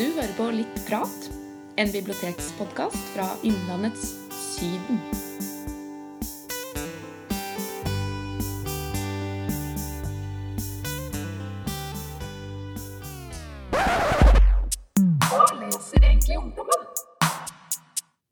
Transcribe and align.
Du 0.00 0.06
hører 0.16 0.30
på 0.32 0.46
Litt 0.56 0.78
prat, 0.88 1.24
en 1.76 1.90
bibliotekspodkast 1.92 3.10
fra 3.12 3.26
Innlandets 3.44 4.14
Syden. 4.32 4.96
Hva 15.26 15.42
leser 15.58 15.98
egentlig 16.00 16.38
ungdommen? 16.38 16.86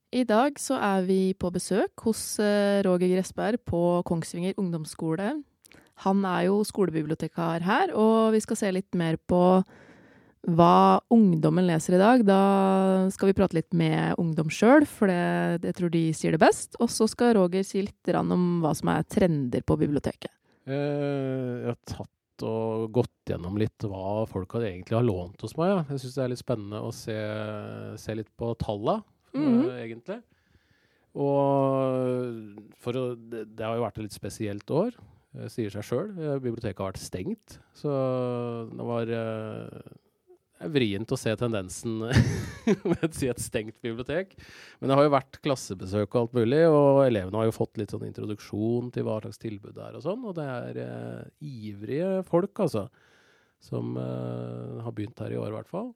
I 0.08 0.22
dag 0.24 0.56
så 0.56 0.78
er 0.80 1.04
vi 1.04 1.34
på 1.36 1.50
besøk 1.52 2.06
hos 2.06 2.22
eh, 2.40 2.78
Roger 2.86 3.12
Gressberg 3.12 3.60
på 3.68 3.82
Kongsvinger 4.08 4.56
ungdomsskole. 4.56 5.34
Han 6.06 6.24
er 6.32 6.46
jo 6.46 6.62
skolebibliotekar 6.64 7.68
her, 7.68 7.92
og 7.92 8.32
vi 8.32 8.40
skal 8.40 8.60
se 8.62 8.72
litt 8.72 8.96
mer 8.96 9.20
på 9.20 9.42
hva 10.46 11.00
ungdommen 11.12 11.66
leser 11.66 11.96
i 11.96 12.00
dag. 12.00 12.22
Da 12.26 12.40
skal 13.14 13.30
vi 13.30 13.36
prate 13.38 13.58
litt 13.58 13.74
med 13.76 14.18
ungdom 14.20 14.52
sjøl, 14.52 14.86
for 14.86 15.10
det, 15.10 15.66
jeg 15.66 15.78
tror 15.78 15.92
de 15.94 16.04
sier 16.16 16.36
det 16.36 16.42
best. 16.42 16.78
Og 16.82 16.92
så 16.92 17.08
skal 17.10 17.34
Roger 17.38 17.66
si 17.66 17.82
litt 17.84 18.14
om 18.14 18.60
hva 18.62 18.74
som 18.76 18.92
er 18.94 19.08
trender 19.10 19.66
på 19.66 19.78
biblioteket. 19.80 20.30
Eh, 20.68 21.64
jeg 21.64 21.72
har 21.72 21.82
tatt 21.88 22.46
og 22.46 22.92
gått 22.94 23.32
gjennom 23.32 23.56
litt 23.58 23.82
hva 23.88 24.22
folk 24.30 24.52
har 24.54 24.68
egentlig 24.68 24.94
har 24.94 25.06
lånt 25.06 25.42
hos 25.42 25.56
meg. 25.58 25.72
Ja. 25.72 25.84
Jeg 25.90 26.04
syns 26.04 26.16
det 26.16 26.24
er 26.24 26.32
litt 26.32 26.42
spennende 26.44 26.82
å 26.86 26.94
se, 26.94 27.18
se 27.98 28.18
litt 28.18 28.30
på 28.38 28.52
talla, 28.62 29.00
mm 29.34 29.46
-hmm. 29.46 29.70
egentlig. 29.82 30.20
Og 31.18 32.74
for 32.78 32.96
å, 32.96 33.04
det, 33.16 33.58
har 33.58 33.74
jo 33.74 33.82
vært 33.82 33.98
et 33.98 34.06
litt 34.06 34.14
spesielt 34.14 34.70
år, 34.70 34.92
eh, 35.34 35.48
sier 35.48 35.70
seg 35.70 35.82
sjøl. 35.82 36.12
Biblioteket 36.38 36.78
har 36.78 36.92
vært 36.92 37.02
stengt, 37.02 37.58
så 37.74 37.90
det 38.70 38.86
var 38.86 39.08
eh, 39.08 39.80
er 40.58 40.72
vrient 40.74 41.12
å 41.14 41.18
se 41.18 41.34
tendensen 41.38 42.00
ved 42.92 43.14
si 43.16 43.30
et 43.30 43.42
stengt 43.42 43.78
bibliotek. 43.84 44.34
Men 44.78 44.90
det 44.90 44.98
har 44.98 45.06
jo 45.06 45.14
vært 45.14 45.38
klassebesøk 45.44 46.08
og 46.08 46.20
alt 46.22 46.38
mulig, 46.40 46.64
og 46.70 47.04
elevene 47.06 47.40
har 47.40 47.48
jo 47.48 47.56
fått 47.56 47.78
litt 47.80 47.94
sånn 47.94 48.08
introduksjon 48.08 48.90
til 48.94 49.06
hva 49.06 49.20
slags 49.22 49.40
tilbud 49.42 49.76
det 49.76 49.86
er 49.86 50.00
og 50.00 50.04
sånn. 50.04 50.26
Og 50.26 50.36
det 50.38 50.48
er 50.56 50.82
eh, 50.84 51.22
ivrige 51.70 52.10
folk, 52.28 52.52
altså, 52.66 52.88
som 53.62 53.96
eh, 53.98 54.84
har 54.84 54.94
begynt 54.94 55.24
her 55.24 55.34
i 55.34 55.40
år, 55.40 55.52
i 55.52 55.58
hvert 55.58 55.72
fall. 55.72 55.92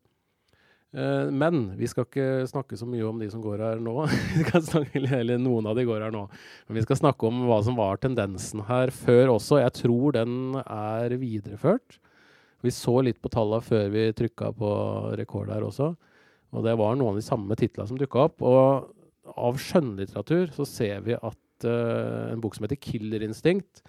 Eh, 0.92 1.30
men 1.32 1.70
vi 1.78 1.88
skal 1.88 2.04
ikke 2.04 2.44
snakke 2.50 2.76
så 2.76 2.86
mye 2.88 3.06
om 3.08 3.20
de 3.22 3.30
som 3.32 3.42
går 3.44 3.64
her 3.64 3.82
nå. 3.82 3.96
snakke, 4.68 5.02
eller 5.18 5.40
noen 5.40 5.70
av 5.70 5.78
de 5.78 5.86
går 5.88 6.06
her 6.06 6.14
nå. 6.14 6.26
Men 6.68 6.78
vi 6.78 6.84
skal 6.86 7.00
snakke 7.00 7.28
om 7.28 7.46
hva 7.48 7.62
som 7.64 7.78
var 7.78 8.00
tendensen 8.02 8.64
her 8.68 8.92
før 8.94 9.38
også. 9.38 9.62
Jeg 9.62 9.76
tror 9.82 10.18
den 10.18 10.60
er 10.62 11.16
videreført. 11.20 11.98
Vi 12.62 12.72
så 12.74 12.94
litt 13.02 13.20
på 13.22 13.30
tallene 13.32 13.64
før 13.64 13.88
vi 13.92 14.08
trykka 14.16 14.52
på 14.56 14.72
rekord 15.18 15.50
her 15.50 15.66
også. 15.66 15.92
Og 16.52 16.66
det 16.66 16.74
var 16.78 16.96
noen 16.98 17.16
av 17.16 17.20
de 17.20 17.26
samme 17.26 17.56
titlene 17.58 17.88
som 17.90 17.98
dukka 17.98 18.26
opp. 18.28 18.44
Og 18.44 19.32
av 19.32 19.60
skjønnlitteratur 19.60 20.52
så 20.54 20.66
ser 20.68 21.04
vi 21.06 21.16
at 21.16 21.66
uh, 21.66 22.32
en 22.32 22.42
bok 22.42 22.56
som 22.56 22.66
heter 22.66 22.80
'Killer 22.80 23.24
Instinct', 23.24 23.82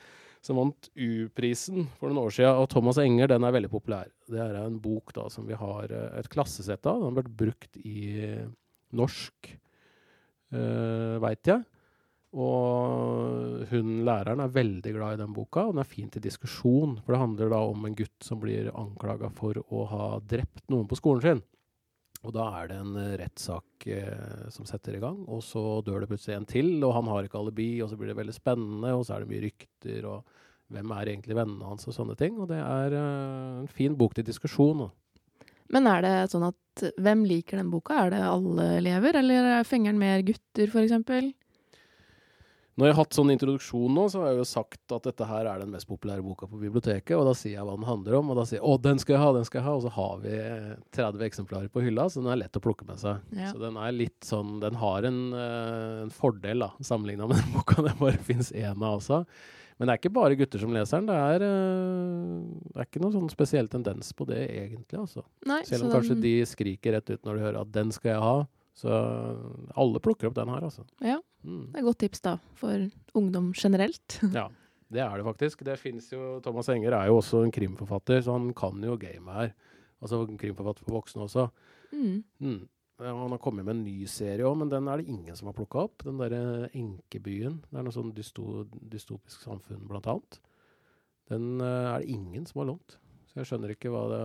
som 0.44 0.60
vant 0.60 0.90
U-prisen 1.00 1.88
for 2.00 2.10
noen 2.10 2.26
år 2.26 2.34
siden, 2.36 2.58
og 2.60 2.68
Thomas 2.72 3.00
Enger, 3.00 3.30
den 3.32 3.46
er 3.48 3.54
veldig 3.56 3.72
populær. 3.72 4.10
Det 4.28 4.42
er 4.44 4.58
en 4.60 4.80
bok 4.84 5.14
da 5.16 5.30
som 5.32 5.46
vi 5.48 5.56
har 5.56 5.88
eh, 5.88 6.18
et 6.20 6.28
klassesett 6.28 6.84
av. 6.84 7.00
Den 7.00 7.14
har 7.14 7.22
vært 7.22 7.38
brukt 7.40 7.78
i 7.80 8.28
norsk, 8.92 9.54
uh, 10.52 11.16
veit 11.24 11.48
jeg. 11.48 11.64
Og 12.34 13.64
hun 13.70 13.90
læreren 14.08 14.42
er 14.42 14.54
veldig 14.54 14.94
glad 14.96 15.16
i 15.16 15.22
den 15.22 15.34
boka, 15.36 15.68
og 15.68 15.76
den 15.76 15.84
er 15.84 15.90
fin 15.90 16.10
til 16.10 16.24
diskusjon. 16.24 16.96
For 17.04 17.14
det 17.14 17.22
handler 17.22 17.52
da 17.54 17.60
om 17.70 17.86
en 17.86 17.98
gutt 17.98 18.26
som 18.26 18.42
blir 18.42 18.72
anklaga 18.74 19.30
for 19.38 19.60
å 19.70 19.84
ha 19.92 20.08
drept 20.26 20.66
noen 20.74 20.90
på 20.90 20.98
skolen 20.98 21.22
sin. 21.26 21.44
Og 22.24 22.32
da 22.32 22.48
er 22.58 22.72
det 22.72 22.80
en 22.80 22.96
eh, 23.00 23.16
rettssak 23.20 23.86
eh, 23.92 24.48
som 24.54 24.66
setter 24.68 24.96
i 24.96 25.04
gang, 25.04 25.20
og 25.28 25.44
så 25.44 25.82
dør 25.84 26.04
det 26.04 26.10
plutselig 26.14 26.38
en 26.38 26.48
til, 26.48 26.72
og 26.80 26.96
han 26.96 27.10
har 27.12 27.28
ikke 27.28 27.42
alibi, 27.42 27.68
og 27.84 27.92
så 27.92 28.00
blir 28.00 28.14
det 28.14 28.20
veldig 28.22 28.36
spennende, 28.36 28.94
og 28.96 29.04
så 29.04 29.18
er 29.18 29.24
det 29.24 29.32
mye 29.34 29.44
rykter, 29.44 30.08
og 30.08 30.74
hvem 30.74 30.94
er 30.96 31.12
egentlig 31.12 31.38
vennene 31.38 31.68
hans, 31.68 31.86
og 31.90 31.96
sånne 31.98 32.16
ting. 32.18 32.40
Og 32.40 32.48
det 32.50 32.62
er 32.64 32.96
eh, 32.96 33.62
en 33.66 33.72
fin 33.72 34.00
bok 34.00 34.16
til 34.16 34.28
diskusjon. 34.30 34.88
Men 35.74 35.90
er 35.92 36.04
det 36.06 36.16
sånn 36.32 36.48
at 36.48 36.88
hvem 37.02 37.28
liker 37.28 37.60
den 37.60 37.70
boka? 37.74 38.06
Er 38.06 38.16
det 38.16 38.24
alle 38.26 38.70
elever, 38.80 39.20
eller 39.20 39.68
fenger 39.68 39.92
den 39.92 40.02
mer 40.02 40.24
gutter, 40.26 40.72
eksempel? 40.82 41.34
Når 42.74 42.88
jeg 42.88 42.96
har 42.96 43.04
hatt 43.04 43.14
sånn 43.14 43.30
introduksjon 43.30 43.94
nå, 43.94 44.04
så 44.10 44.22
har 44.24 44.32
jeg 44.32 44.40
jo 44.40 44.46
sagt 44.50 44.94
at 44.96 45.04
dette 45.06 45.26
her 45.30 45.46
er 45.46 45.60
den 45.62 45.70
mest 45.76 45.86
populære 45.86 46.24
boka 46.26 46.48
på 46.50 46.58
biblioteket, 46.58 47.14
og 47.14 47.28
da 47.28 47.34
sier 47.38 47.60
jeg 47.60 47.66
hva 47.68 47.76
den 47.78 47.86
handler 47.86 48.16
om, 48.18 48.32
og 48.34 48.40
da 48.40 48.46
sier 48.50 48.58
jeg 48.58 48.66
'Å, 48.66 48.82
den 48.82 48.98
skal 48.98 49.14
jeg 49.14 49.22
ha, 49.22 49.34
den 49.34 49.46
skal 49.46 49.60
jeg 49.62 49.68
ha', 49.68 49.76
og 49.78 49.84
så 49.84 49.92
har 49.94 50.16
vi 50.24 50.34
30 50.98 51.22
eksemplarer 51.30 51.70
på 51.70 51.84
hylla, 51.86 52.08
så 52.10 52.24
den 52.24 52.32
er 52.34 52.42
lett 52.42 52.58
å 52.58 52.64
plukke 52.66 52.88
med 52.88 52.98
seg. 52.98 53.22
Ja. 53.38 53.52
Så 53.54 53.60
den 53.62 53.78
er 53.78 53.92
litt 53.92 54.22
sånn 54.26 54.60
Den 54.60 54.74
har 54.76 55.04
en, 55.06 55.34
eh, 55.34 56.02
en 56.04 56.10
fordel, 56.10 56.60
da, 56.66 56.72
sammenligna 56.82 57.28
med 57.28 57.38
den 57.38 57.54
boka 57.54 57.82
det 57.86 58.00
bare 58.00 58.18
fins 58.18 58.52
én 58.52 58.82
av 58.82 58.98
også. 59.00 59.26
Men 59.80 59.88
det 59.88 59.94
er 59.94 60.02
ikke 60.02 60.14
bare 60.14 60.36
gutter 60.38 60.60
som 60.60 60.74
leser 60.74 60.98
den. 61.02 61.08
Det 61.08 61.16
er, 61.18 61.44
eh, 61.46 62.42
det 62.74 62.78
er 62.82 62.86
ikke 62.86 63.02
noen 63.02 63.14
sånn 63.14 63.30
spesiell 63.30 63.68
tendens 63.70 64.14
på 64.14 64.26
det, 64.26 64.50
egentlig, 64.50 64.98
altså. 64.98 65.24
Nei, 65.46 65.62
Selv 65.64 65.86
om 65.86 65.92
så 65.92 65.98
kanskje 65.98 66.18
den- 66.18 66.22
de 66.22 66.42
skriker 66.46 66.94
rett 66.94 67.10
ut 67.10 67.22
når 67.24 67.36
de 67.38 67.42
hører 67.46 67.62
at 67.62 67.72
'den 67.72 67.92
skal 67.92 68.12
jeg 68.14 68.22
ha'. 68.22 68.48
Så 68.76 68.90
alle 69.78 70.00
plukker 70.00 70.26
opp 70.28 70.34
den 70.34 70.48
her, 70.50 70.62
altså. 70.62 70.84
Ja, 71.02 71.20
Mm. 71.44 71.64
det 71.72 71.76
er 71.76 71.84
et 71.84 71.90
godt 71.90 72.00
tips 72.04 72.24
da, 72.24 72.38
for 72.60 72.90
ungdom 73.20 73.54
generelt. 73.58 74.20
Ja, 74.40 74.48
det 74.94 75.02
er 75.04 75.18
det 75.18 75.26
faktisk. 75.28 75.64
Det 75.66 75.80
finnes 75.80 76.12
jo, 76.12 76.40
Thomas 76.44 76.70
Enger 76.70 76.96
er 76.98 77.10
jo 77.10 77.18
også 77.20 77.44
en 77.44 77.52
krimforfatter, 77.52 78.22
så 78.22 78.38
han 78.38 78.54
kan 78.58 78.84
jo 78.84 78.98
gamet 79.00 79.34
her. 79.40 79.52
Altså 80.04 80.26
krimforfatter 80.28 80.86
for 80.86 81.00
voksne 81.00 81.26
også. 81.28 81.48
Mm. 81.92 82.24
Mm. 82.40 82.62
Han 83.04 83.34
har 83.34 83.42
kommet 83.42 83.66
med 83.66 83.76
en 83.76 83.84
ny 83.84 84.06
serie 84.08 84.46
òg, 84.46 84.56
men 84.60 84.70
den 84.72 84.88
er 84.88 85.02
det 85.02 85.10
ingen 85.10 85.36
som 85.36 85.50
har 85.50 85.56
plukka 85.58 85.88
opp. 85.88 86.04
Den 86.06 86.20
derre 86.22 86.70
Enkebyen. 86.78 87.60
Det 87.70 87.80
er 87.80 87.86
noe 87.86 87.96
sånn 87.96 88.14
dysto, 88.16 88.64
dystopisk 88.70 89.44
samfunn, 89.44 89.88
blant 89.90 90.08
annet. 90.12 90.40
Den 91.32 91.62
eh, 91.64 91.90
er 91.96 92.04
det 92.04 92.14
ingen 92.14 92.46
som 92.46 92.62
har 92.62 92.70
lånt. 92.74 93.00
Så 93.34 93.42
jeg 93.42 93.48
skjønner 93.50 93.72
ikke 93.74 93.90
hva, 93.90 94.02
det, 94.12 94.18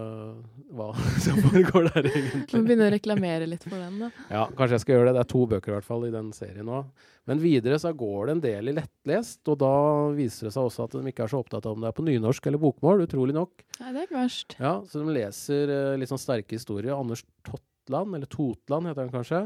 hva 0.76 0.86
som 1.24 1.38
foregår 1.40 1.86
der, 1.88 2.04
Må 2.04 2.18
egentlig. 2.18 2.60
begynne 2.66 2.88
å 2.90 2.92
reklamere 2.92 3.46
litt 3.48 3.62
for 3.64 3.80
den, 3.80 3.94
da. 4.02 4.08
Ja, 4.28 4.42
kanskje 4.52 4.76
jeg 4.76 4.82
skal 4.82 4.98
gjøre 4.98 5.06
det. 5.08 5.14
Det 5.16 5.22
er 5.22 5.30
to 5.32 5.44
bøker 5.48 5.72
i 5.72 5.74
hvert 5.78 5.86
fall 5.86 6.04
i 6.04 6.10
den 6.12 6.28
serien 6.36 6.68
nå. 6.68 6.82
Men 7.28 7.40
videre 7.40 7.78
så 7.80 7.94
går 7.96 8.28
det 8.28 8.34
en 8.34 8.42
del 8.44 8.68
i 8.68 8.74
lettlest, 8.76 9.40
og 9.48 9.56
da 9.60 9.72
viser 10.16 10.48
det 10.48 10.52
seg 10.58 10.68
også 10.68 10.84
at 10.84 10.96
de 10.98 11.08
ikke 11.08 11.24
er 11.24 11.32
så 11.32 11.40
opptatt 11.40 11.64
av 11.68 11.76
om 11.76 11.80
det 11.84 11.88
er 11.88 11.96
på 11.96 12.04
nynorsk 12.04 12.50
eller 12.50 12.60
bokmål, 12.60 13.06
utrolig 13.08 13.36
nok. 13.36 13.64
Nei, 13.80 13.94
det 13.94 14.02
er 14.02 14.06
ikke 14.10 14.18
verst. 14.20 14.56
Ja, 14.60 14.74
Så 14.84 15.00
de 15.00 15.16
leser 15.16 15.72
uh, 15.72 15.96
litt 16.00 16.12
sånn 16.12 16.20
sterke 16.20 16.56
historier. 16.56 16.92
Anders 16.96 17.24
Totland, 17.48 18.16
eller 18.16 18.28
Totland 18.32 18.90
heter 18.92 19.06
han 19.06 19.12
kanskje. 19.16 19.42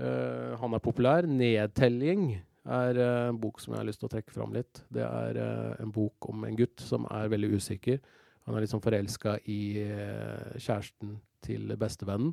Uh, 0.00 0.56
han 0.60 0.76
er 0.76 0.84
populær. 0.84 1.28
'Nedtelling' 1.28 2.38
er 2.68 3.00
uh, 3.00 3.28
en 3.30 3.40
bok 3.40 3.60
som 3.60 3.72
jeg 3.74 3.80
har 3.82 3.88
lyst 3.88 4.00
til 4.00 4.08
å 4.08 4.12
trekke 4.16 4.32
fram 4.32 4.56
litt. 4.56 4.80
Det 4.92 5.04
er 5.04 5.40
uh, 5.40 5.76
en 5.80 5.92
bok 5.92 6.28
om 6.32 6.44
en 6.48 6.56
gutt 6.56 6.80
som 6.84 7.04
er 7.12 7.28
veldig 7.32 7.52
usikker. 7.56 8.00
Han 8.48 8.56
er 8.56 8.64
litt 8.64 8.72
sånn 8.72 8.84
forelska 8.84 9.36
i 9.52 9.62
eh, 9.84 10.54
kjæresten 10.56 11.18
til 11.44 11.68
bestevennen. 11.76 12.32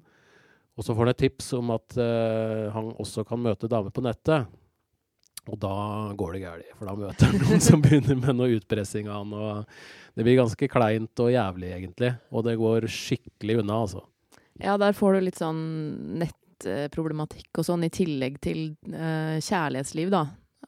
Og 0.75 0.83
så 0.83 0.95
får 0.95 1.05
han 1.05 1.11
et 1.11 1.21
tips 1.25 1.49
om 1.57 1.73
at 1.75 1.95
eh, 1.99 2.69
han 2.71 2.93
også 2.95 3.25
kan 3.27 3.41
møte 3.43 3.67
damer 3.71 3.91
på 3.95 4.03
nettet. 4.03 4.47
Og 5.45 5.59
da 5.61 5.75
går 6.17 6.35
det 6.35 6.41
galt, 6.41 6.71
for 6.79 6.89
da 6.89 6.95
møter 6.97 7.29
han 7.29 7.43
noen 7.43 7.61
som 7.63 7.81
begynner 7.83 8.17
med 8.17 8.39
noe 8.39 8.55
utpressing 8.55 9.11
av 9.11 9.21
han. 9.21 9.35
Og 9.35 10.15
det 10.15 10.25
blir 10.25 10.39
ganske 10.39 10.69
kleint 10.71 11.23
og 11.23 11.33
jævlig, 11.35 11.73
egentlig. 11.75 12.13
Og 12.31 12.47
det 12.47 12.55
går 12.63 12.87
skikkelig 12.91 13.59
unna, 13.61 13.81
altså. 13.83 14.05
Ja, 14.63 14.77
der 14.79 14.95
får 14.95 15.17
du 15.17 15.25
litt 15.27 15.39
sånn 15.39 15.61
nettproblematikk 16.23 17.59
og 17.59 17.67
sånn, 17.67 17.83
i 17.83 17.91
tillegg 17.91 18.39
til 18.43 18.69
uh, 18.87 19.35
kjærlighetsliv, 19.43 20.11
da, 20.15 20.23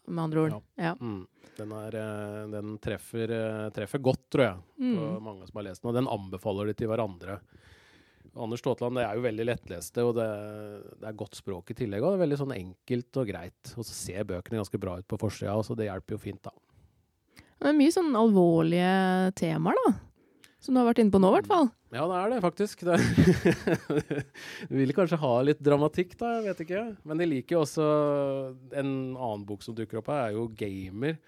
med 0.07 0.23
andre 0.23 0.43
ord. 0.47 0.57
Ja. 0.79 0.93
Mm. 0.99 1.27
Den, 1.57 1.71
er, 1.73 1.95
eh, 1.99 2.47
den 2.53 2.75
treffer, 2.83 3.31
eh, 3.33 3.69
treffer 3.75 4.01
godt, 4.03 4.23
tror 4.33 4.43
jeg, 4.45 4.57
på 4.77 4.91
Mm. 5.17 5.23
mange 5.23 5.47
som 5.47 5.57
har 5.59 5.63
lest 5.69 5.81
den. 5.81 5.89
Og 5.89 5.95
den 5.97 6.07
anbefaler 6.07 6.67
de 6.69 6.73
til 6.77 6.87
hverandre. 6.91 7.39
Anders 8.37 8.59
Ståtland 8.61 8.93
det 8.99 9.03
er 9.07 9.15
jo 9.17 9.23
veldig 9.25 9.45
lettleste, 9.47 10.03
og 10.05 10.13
det, 10.19 10.27
det 11.01 11.07
er 11.09 11.15
godt 11.17 11.33
språk 11.39 11.71
i 11.71 11.77
tillegg. 11.79 12.03
Og 12.03 12.13
det 12.13 12.19
er 12.19 12.25
veldig 12.27 12.37
sånn 12.43 12.53
enkelt 12.53 13.17
og 13.17 13.27
greit. 13.31 13.71
Og 13.77 13.83
så 13.87 13.93
ser 13.97 14.27
bøkene 14.29 14.59
ganske 14.61 14.79
bra 14.79 14.97
ut 14.99 15.07
på 15.09 15.17
forsida, 15.17 15.55
så 15.65 15.75
det 15.75 15.87
hjelper 15.89 16.13
jo 16.13 16.21
fint, 16.21 16.43
da. 16.45 16.51
Det 17.57 17.71
er 17.71 17.73
mye 17.79 17.89
sånn 17.95 18.13
alvorlige 18.13 19.33
temaer, 19.33 19.73
da. 19.87 19.93
Som 20.63 20.73
du 20.73 20.81
har 20.81 20.87
vært 20.89 21.03
inne 21.03 21.13
på 21.13 21.19
nå, 21.21 21.29
i 21.29 21.37
hvert 21.37 21.49
fall. 21.49 21.67
Ja, 21.93 22.05
det 22.09 22.15
er 22.17 22.31
det 22.33 22.37
faktisk. 22.43 22.81
Det 22.87 22.97
du 24.69 24.73
vil 24.79 24.93
kanskje 24.97 25.19
ha 25.21 25.33
litt 25.45 25.61
dramatikk, 25.63 26.15
da, 26.19 26.37
jeg 26.37 26.47
vet 26.47 26.63
ikke. 26.65 26.85
Men 27.07 27.21
de 27.21 27.27
liker 27.29 27.57
jo 27.57 27.61
også 27.63 27.85
En 28.73 28.89
annen 29.13 29.45
bok 29.47 29.63
som 29.63 29.77
dukker 29.77 30.01
opp 30.01 30.09
her, 30.11 30.25
er 30.25 30.39
jo 30.39 30.47
'Gamer' 30.49 31.19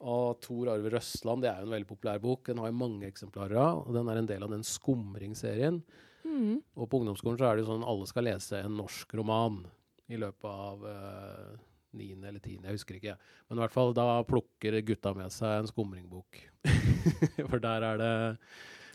av 0.00 0.36
Tor 0.40 0.70
Arve 0.72 0.92
Røsland. 0.94 1.42
Det 1.44 1.50
er 1.50 1.60
jo 1.60 1.68
en 1.68 1.74
veldig 1.76 1.88
populær 1.88 2.20
bok. 2.22 2.46
Den 2.46 2.60
har 2.62 2.70
jo 2.70 2.78
mange 2.80 3.08
eksemplarer 3.08 3.58
av, 3.60 3.82
og 3.86 3.96
den 3.96 4.08
er 4.08 4.20
en 4.20 4.30
del 4.30 4.44
av 4.46 4.52
den 4.52 4.64
Skumring-serien. 4.64 5.82
Mm. 6.24 6.60
Og 6.76 6.88
på 6.88 7.00
ungdomsskolen 7.00 7.40
så 7.40 7.48
er 7.48 7.56
det 7.56 7.64
jo 7.64 7.72
sånn 7.72 7.88
alle 7.88 8.08
skal 8.08 8.28
lese 8.28 8.60
en 8.60 8.78
norsk 8.80 9.12
roman 9.20 9.62
i 10.10 10.18
løpet 10.20 10.48
av 10.50 10.86
eh, 10.88 11.58
niende 11.96 12.28
eller 12.30 12.40
tiende, 12.44 12.68
jeg 12.70 12.78
husker 12.78 12.98
ikke. 13.00 13.14
Men 13.48 13.58
i 13.58 13.62
hvert 13.64 13.74
fall 13.74 13.94
da 13.96 14.08
plukker 14.28 14.76
gutta 14.86 15.14
med 15.16 15.32
seg 15.34 15.62
en 15.64 15.70
skumringbok. 15.70 16.42
For 17.50 17.58
der 17.62 17.86
er 17.92 17.98
det 18.00 18.12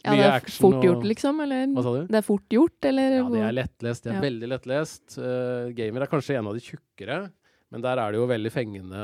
Ja, 0.05 0.13
det 0.13 0.25
er 0.25 0.39
fort 0.45 0.59
fort 0.61 0.75
og- 0.77 0.83
gjort, 0.85 1.07
liksom? 1.09 1.39
Eller? 1.41 1.65
Hva 1.73 1.83
sa 1.83 1.93
du? 1.95 2.03
Det 2.07 2.19
er 2.19 2.27
fort 2.27 2.49
gjort, 2.53 2.85
eller? 2.91 3.15
Ja, 3.17 3.29
det 3.33 3.41
er 3.47 3.57
lettlest. 3.57 4.03
Det 4.05 4.11
er 4.13 4.19
Ja. 4.19 4.25
veldig 4.27 4.49
lettlest. 4.53 5.17
Uh, 5.17 5.71
gamer 5.73 6.05
er 6.05 6.11
kanskje 6.11 6.37
en 6.37 6.47
av 6.47 6.53
de 6.53 6.61
tjukkere, 6.61 7.19
men 7.73 7.81
der 7.81 7.97
er 7.99 8.11
det 8.13 8.19
jo 8.21 8.27
veldig 8.29 8.51
fengende 8.53 8.99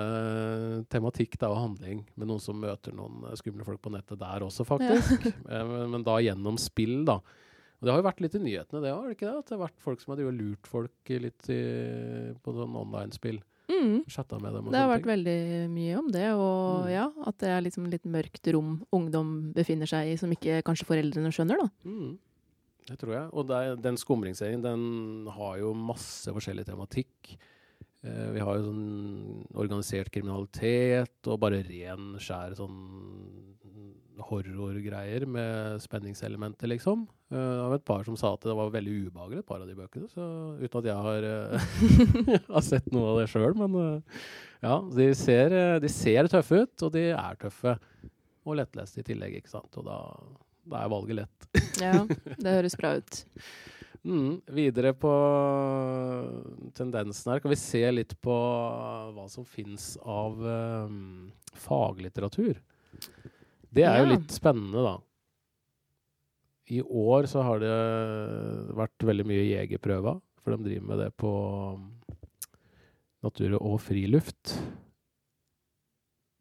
tematikk 0.94 1.38
da, 1.42 1.50
og 1.50 1.58
handling, 1.58 2.04
med 2.16 2.28
noen 2.30 2.40
som 2.40 2.60
møter 2.62 2.94
noen 2.96 3.24
eh, 3.28 3.36
skumle 3.40 3.66
folk 3.68 3.82
på 3.82 3.92
nettet 3.92 4.20
der 4.22 4.46
også, 4.46 4.64
faktisk. 4.64 5.26
Eh, 5.50 5.64
men, 5.68 5.90
men 5.96 6.04
da 6.06 6.20
gjennom 6.22 6.60
spill, 6.62 7.02
da. 7.10 7.18
Og 7.82 7.88
det 7.88 7.92
har 7.92 7.98
jo 8.04 8.06
vært 8.06 8.22
litt 8.22 8.36
i 8.38 8.44
nyhetene, 8.46 8.84
det 8.86 8.92
har 8.94 9.08
det 9.10 9.16
ikke 9.18 9.26
det? 9.32 9.40
At 9.42 9.50
det 9.50 9.56
har 9.58 9.64
vært 9.66 9.82
folk 9.82 10.00
som 10.04 10.14
har 10.14 10.22
lurt 10.38 10.70
folk 10.70 11.12
litt 11.26 11.50
i, 11.50 11.60
på 12.38 12.54
sånn 12.54 12.78
online-spill. 12.78 13.42
Mm. 13.72 13.94
Chatta 14.12 14.38
med 14.42 14.54
dem 14.58 14.68
Det 14.74 14.80
har 14.82 14.90
vært 14.92 15.08
veldig 15.08 15.38
mye 15.72 15.98
om 16.02 16.10
det, 16.12 16.26
og 16.36 16.86
Mm. 16.86 16.92
ja, 16.92 17.06
at 17.26 17.38
det 17.40 17.50
er 17.50 17.62
liksom 17.62 17.88
litt 17.90 18.04
mørkt 18.04 18.52
rom 18.54 18.74
ungdom 18.92 19.54
befinner 19.56 19.88
seg 19.88 20.12
i, 20.12 20.18
som 20.20 20.30
ikke 20.34 20.62
kanskje 20.68 20.86
foreldrene 20.90 21.32
skjønner, 21.32 21.58
da. 21.64 21.70
Mm. 21.86 22.18
Det 22.90 22.98
tror 23.00 23.14
jeg. 23.14 23.30
Og 23.32 23.48
det 23.48 23.82
den 23.82 23.96
skumringsserien 23.96 24.62
den 24.62 25.28
har 25.32 25.58
jo 25.62 25.74
masse 25.78 26.28
forskjellig 26.34 26.66
tematikk. 26.66 27.38
Eh, 28.01 28.30
vi 28.33 28.42
har 28.42 28.57
jo 28.57 28.65
sånn 28.65 28.86
organisert 29.62 30.09
kriminalitet 30.13 31.30
og 31.30 31.42
bare 31.42 31.62
ren, 31.68 32.15
skjær 32.21 32.56
sånn 32.57 32.77
horrorgreier 34.21 35.25
med 35.30 35.81
spenningselementer, 35.81 36.69
liksom. 36.69 37.03
Eh, 37.30 37.38
det 37.38 37.68
var 37.68 37.77
et 37.77 37.86
par 37.86 38.06
som 38.07 38.18
sa 38.18 38.33
at 38.33 38.45
det 38.48 38.56
var 38.57 38.74
veldig 38.74 38.95
ubehagelig, 39.07 39.42
et 39.44 39.50
par 39.50 39.62
av 39.62 39.69
de 39.69 39.77
bøkene. 39.77 40.09
Så 40.09 40.25
uten 40.62 40.80
at 40.81 40.89
jeg 40.89 41.07
har, 41.07 41.27
eh, 41.30 41.68
har 42.56 42.65
sett 42.65 42.89
noe 42.94 43.13
av 43.13 43.21
det 43.21 43.27
sjøl. 43.33 43.53
Men 43.62 44.01
ja, 44.62 44.80
de 44.98 45.12
ser, 45.18 45.57
de 45.81 45.92
ser 45.94 46.30
tøffe 46.31 46.63
ut, 46.65 46.88
og 46.88 46.95
de 46.98 47.09
er 47.13 47.42
tøffe. 47.42 47.77
Og 48.42 48.57
lettleste 48.57 49.03
i 49.03 49.06
tillegg, 49.06 49.38
ikke 49.38 49.53
sant. 49.53 49.77
Og 49.77 49.86
da, 49.86 50.00
da 50.74 50.81
er 50.81 50.89
valget 50.89 51.21
lett. 51.21 51.51
Ja, 51.77 52.00
det 52.42 52.57
høres 52.57 52.77
bra 52.81 52.95
ut. 52.98 53.21
Mm, 54.01 54.42
videre 54.50 54.95
på 54.98 55.12
tendensen 56.74 57.36
her 57.36 57.42
kan 57.44 57.51
vi 57.53 57.59
se 57.59 57.83
litt 57.94 58.15
på 58.25 58.33
hva 59.13 59.27
som 59.30 59.45
fins 59.45 59.94
av 60.01 60.42
um, 60.42 61.30
faglitteratur. 61.53 62.57
Det 63.69 63.86
er 63.86 64.01
jo 64.01 64.09
litt 64.15 64.33
spennende, 64.33 64.81
da. 64.81 64.95
I 66.71 66.81
år 66.81 67.30
så 67.30 67.44
har 67.45 67.62
det 67.62 67.77
vært 68.80 69.06
veldig 69.06 69.27
mye 69.27 69.45
jegerprøver, 69.45 70.18
for 70.42 70.56
de 70.56 70.65
driver 70.65 70.89
med 70.89 71.03
det 71.06 71.12
på 71.21 71.31
um, 71.77 71.88
natur 73.21 73.59
og 73.59 73.77
friluft. 73.86 74.57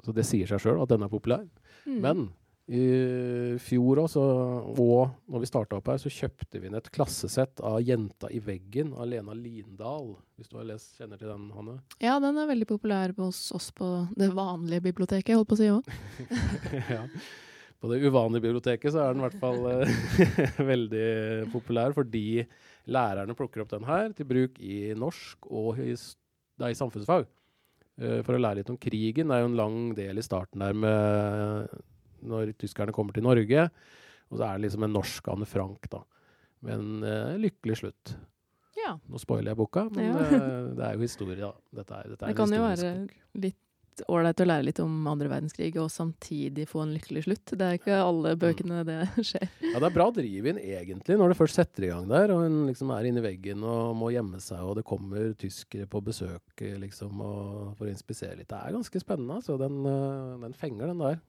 Så 0.00 0.16
det 0.16 0.24
sier 0.24 0.48
seg 0.48 0.64
sjøl 0.64 0.80
at 0.80 0.94
den 0.94 1.04
er 1.04 1.12
populær. 1.12 1.44
Mm. 1.84 2.00
Men 2.00 2.28
i 2.70 3.58
fjor 3.58 3.98
også, 4.04 4.22
og 4.78 5.14
når 5.26 5.42
vi 5.42 5.48
starta 5.48 5.78
opp 5.80 5.88
her, 5.90 5.98
så 5.98 6.12
kjøpte 6.12 6.60
vi 6.60 6.68
inn 6.68 6.78
et 6.78 6.90
klassesett 6.94 7.58
av 7.66 7.80
'Jenta 7.82 8.30
i 8.30 8.38
veggen' 8.38 8.92
av 8.94 9.08
Lena 9.10 9.34
Lindahl. 9.34 10.12
Hvis 10.38 10.52
du 10.52 10.54
har 10.60 10.68
lest, 10.68 10.94
kjenner 11.00 11.18
til 11.18 11.32
den, 11.32 11.48
Hanne? 11.50 11.80
Ja, 11.98 12.20
den 12.22 12.38
er 12.38 12.46
veldig 12.46 12.68
populær 12.70 13.14
hos 13.18 13.50
oss 13.56 13.72
på 13.74 13.88
det 14.14 14.30
vanlige 14.36 14.86
biblioteket, 14.86 15.34
holdt 15.34 15.50
på 15.50 15.58
å 15.58 15.60
si 15.60 15.70
òg. 15.72 15.90
ja. 16.94 17.02
På 17.80 17.90
det 17.90 18.04
uvanlige 18.04 18.46
biblioteket 18.46 18.94
så 18.94 19.02
er 19.02 19.14
den 19.14 19.24
i 19.24 19.26
hvert 19.26 19.42
fall 19.42 19.66
eh, 19.72 20.62
veldig 20.72 21.50
populær, 21.50 21.96
fordi 21.96 22.44
lærerne 22.86 23.34
plukker 23.34 23.64
opp 23.64 23.74
den 23.74 23.88
her 23.88 24.14
til 24.14 24.30
bruk 24.30 24.62
i 24.62 24.92
norsk 24.94 25.50
og 25.50 25.82
i, 25.82 25.96
nei, 26.62 26.74
samfunnsfag. 26.78 27.26
Eh, 28.00 28.20
for 28.22 28.36
å 28.36 28.40
lære 28.40 28.62
litt 28.62 28.70
om 28.72 28.78
krigen. 28.80 29.28
Det 29.28 29.36
er 29.36 29.42
jo 29.42 29.50
en 29.50 29.58
lang 29.58 29.78
del 29.98 30.20
i 30.20 30.24
starten 30.24 30.62
der 30.62 30.76
med 30.76 31.80
når 32.22 32.52
tyskerne 32.60 32.92
kommer 32.96 33.12
til 33.16 33.24
Norge. 33.26 33.68
Og 34.30 34.38
så 34.38 34.46
er 34.46 34.58
det 34.58 34.66
liksom 34.68 34.84
en 34.86 34.92
norsk 34.94 35.28
Anne 35.32 35.46
Frank, 35.48 35.88
da. 35.90 36.02
En 36.70 37.02
eh, 37.06 37.38
lykkelig 37.40 37.80
slutt. 37.80 38.14
Ja. 38.78 38.94
Nå 39.10 39.18
spoiler 39.20 39.52
jeg 39.52 39.58
boka, 39.60 39.86
men 39.92 40.04
Ja. 40.12 40.20
eh, 40.28 40.68
det 40.76 40.84
er 40.86 40.94
jo 40.94 41.02
historie, 41.06 41.40
da. 41.40 41.52
Dette 41.80 41.96
er, 41.98 42.12
dette 42.14 42.22
er 42.22 42.30
Det 42.30 42.36
en 42.36 42.40
kan 42.44 42.54
jo 42.54 42.62
være 42.68 42.92
bok. 43.00 43.18
litt 43.46 43.56
ålreit 44.08 44.40
å 44.40 44.46
lære 44.46 44.64
litt 44.64 44.78
om 44.80 44.94
andre 45.10 45.28
verdenskrig, 45.28 45.74
og 45.82 45.90
samtidig 45.92 46.64
få 46.70 46.84
en 46.86 46.94
lykkelig 46.94 47.24
slutt. 47.26 47.50
Det 47.58 47.60
er 47.66 47.74
ikke 47.76 47.98
alle 48.00 48.30
bøkene 48.40 48.78
det 48.86 49.00
skjer. 49.28 49.48
Ja, 49.66 49.74
det 49.82 49.88
er 49.90 49.96
bra 49.98 50.06
driv 50.14 50.46
inn, 50.48 50.56
egentlig, 50.62 51.18
når 51.20 51.34
det 51.34 51.36
først 51.40 51.58
setter 51.58 51.84
i 51.84 51.90
gang 51.90 52.06
der, 52.08 52.32
og 52.32 52.46
hun 52.46 52.62
liksom 52.70 52.94
er 52.96 53.08
inni 53.10 53.20
veggen 53.20 53.66
og 53.66 53.96
må 54.00 54.08
gjemme 54.14 54.40
seg, 54.40 54.62
og 54.64 54.78
det 54.78 54.86
kommer 54.88 55.34
tyskere 55.36 55.84
på 55.90 56.00
besøk 56.06 56.64
liksom, 56.80 57.20
og 57.20 57.74
for 57.76 57.90
å 57.90 57.92
inspisere 57.92 58.38
litt. 58.40 58.48
Det 58.48 58.56
er 58.62 58.72
ganske 58.78 59.02
spennende, 59.04 59.36
altså. 59.42 59.58
Den, 59.60 59.82
den 60.46 60.56
fenger, 60.56 60.86
den 60.94 61.02
der. 61.04 61.20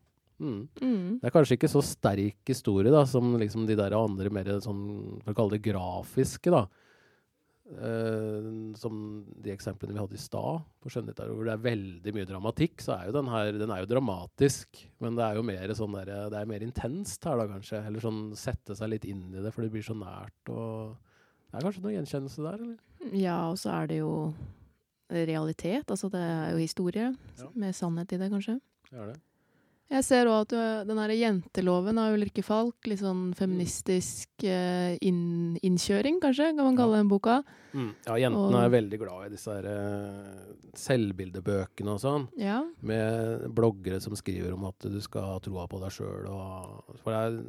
Mm. 0.41 0.61
Mm. 0.81 1.19
Det 1.21 1.27
er 1.29 1.33
kanskje 1.35 1.55
ikke 1.59 1.69
så 1.69 1.83
sterk 1.85 2.49
historie 2.49 2.91
da, 2.93 3.03
som 3.05 3.35
liksom 3.37 3.67
de 3.69 3.75
der 3.77 3.93
andre 3.97 4.31
mer 4.33 4.49
sånn, 4.63 5.19
for 5.21 5.33
å 5.35 5.37
kalle 5.37 5.57
det 5.59 5.65
grafiske, 5.69 6.49
da. 6.53 6.65
Uh, 7.71 8.73
som 8.75 8.95
de 9.39 9.53
eksemplene 9.53 9.93
vi 9.95 10.01
hadde 10.01 10.17
i 10.17 10.19
stad, 10.19 10.65
på 10.83 10.89
skjønnlitteratur, 10.91 11.37
hvor 11.37 11.47
det 11.47 11.53
er 11.53 11.61
veldig 11.63 12.13
mye 12.17 12.27
dramatikk, 12.27 12.81
så 12.83 12.97
er 12.97 13.05
jo 13.07 13.13
den 13.15 13.29
her 13.31 13.51
den 13.55 13.71
er 13.71 13.83
jo 13.85 13.89
dramatisk. 13.93 14.81
Men 14.99 15.15
det 15.15 15.23
er 15.23 15.39
jo 15.39 15.45
mer 15.47 15.73
sånn 15.77 15.95
der, 15.95 16.11
det 16.33 16.41
er 16.41 16.49
mer 16.51 16.65
intenst 16.65 17.23
her, 17.29 17.39
da, 17.39 17.47
kanskje. 17.53 17.79
Eller 17.87 18.03
sånn 18.03 18.19
sette 18.35 18.75
seg 18.75 18.91
litt 18.91 19.07
inn 19.07 19.29
i 19.31 19.39
det, 19.45 19.53
for 19.55 19.63
det 19.63 19.71
blir 19.71 19.85
så 19.87 19.95
nært. 19.95 20.51
og 20.51 20.97
Det 21.47 21.61
er 21.61 21.67
kanskje 21.69 21.85
noe 21.85 21.95
gjenkjennelse 21.95 22.43
der, 22.49 22.65
eller? 22.65 23.13
Ja, 23.15 23.37
og 23.53 23.61
så 23.61 23.71
er 23.77 23.87
det 23.93 24.01
jo 24.01 24.11
realitet. 25.11 25.87
Altså 25.91 26.11
det 26.11 26.19
er 26.27 26.51
jo 26.51 26.59
historie, 26.61 27.15
Ja. 27.39 27.47
med 27.55 27.75
sannhet 27.75 28.11
i 28.11 28.19
det, 28.19 28.31
kanskje. 28.31 28.59
Det 28.91 28.99
er 28.99 29.13
det. 29.13 29.19
Jeg 29.91 30.05
ser 30.07 30.29
òg 30.31 30.45
at 30.45 30.53
du, 30.53 30.59
den 30.87 30.99
her 31.01 31.11
jenteloven 31.11 31.97
av 31.99 32.13
Ulrikke 32.15 32.43
Falk, 32.47 32.77
litt 32.87 33.01
sånn 33.01 33.33
feministisk 33.35 34.45
eh, 34.47 34.93
inn, 35.03 35.57
innkjøring, 35.59 36.21
kanskje, 36.23 36.53
kan 36.55 36.63
man 36.63 36.77
kalle 36.79 37.01
den 37.01 37.09
boka. 37.11 37.41
Mm. 37.75 37.89
Ja, 38.07 38.15
jentene 38.23 38.55
Og- 38.55 38.63
er 38.63 38.69
veldig 38.77 38.99
glad 39.01 39.25
i 39.25 39.33
disse 39.35 39.51
her, 39.51 39.67
eh, 39.67 40.55
selvbildebøkene 40.79 41.91
og 41.91 41.99
sånn. 41.99 42.27
Ja. 42.39 42.61
med 42.81 43.49
bloggere 43.53 43.99
som 44.01 44.15
skriver 44.15 44.53
om 44.53 44.63
at 44.65 44.79
du 44.79 44.99
skal 45.01 45.21
ha 45.27 45.39
troa 45.39 45.67
på 45.67 45.79
deg 45.81 45.91
sjøl. 45.91 46.27
For 47.03 47.11
det 47.11 47.19
er 47.19 47.43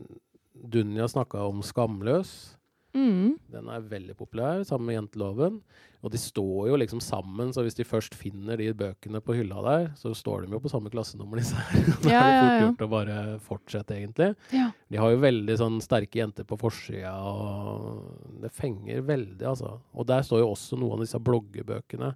Dunja 0.68 1.06
snakka 1.08 1.48
om 1.48 1.62
'Skamløs'. 1.62 2.56
Mm. 2.92 3.38
Den 3.52 3.68
er 3.72 3.84
veldig 3.88 4.14
populær, 4.18 4.62
sammen 4.68 4.90
med 4.90 4.98
Jenteloven. 4.98 5.60
Og 6.02 6.10
de 6.10 6.18
står 6.18 6.66
jo 6.68 6.78
liksom 6.80 6.98
sammen, 7.04 7.52
så 7.54 7.62
hvis 7.62 7.76
de 7.78 7.86
først 7.86 8.16
finner 8.18 8.58
de 8.58 8.66
bøkene 8.74 9.20
på 9.22 9.36
hylla 9.38 9.60
der, 9.62 9.84
så 9.98 10.10
står 10.18 10.44
de 10.44 10.56
jo 10.56 10.60
på 10.64 10.72
samme 10.72 10.90
klassenummer, 10.90 11.38
disse 11.38 11.54
her. 11.54 11.86
Da 12.02 12.10
Ja, 12.10 12.22
er 12.22 12.32
det 12.32 12.42
fort 12.42 12.64
gjort 12.64 12.82
å 12.82 12.90
bare 12.96 13.16
fortsette, 13.46 14.00
egentlig. 14.00 14.32
Ja. 14.50 14.66
De 14.90 14.98
har 14.98 15.14
jo 15.14 15.22
veldig 15.22 15.56
sånn 15.60 15.78
sterke 15.84 16.18
jenter 16.18 16.48
på 16.48 16.58
forsida, 16.60 17.14
og 17.22 18.42
det 18.42 18.50
fenger 18.56 19.06
veldig, 19.06 19.46
altså. 19.54 19.76
Og 19.94 20.10
der 20.10 20.26
står 20.26 20.42
jo 20.42 20.50
også 20.56 20.80
noen 20.80 20.98
av 20.98 21.06
disse 21.06 21.22
bloggebøkene, 21.22 22.12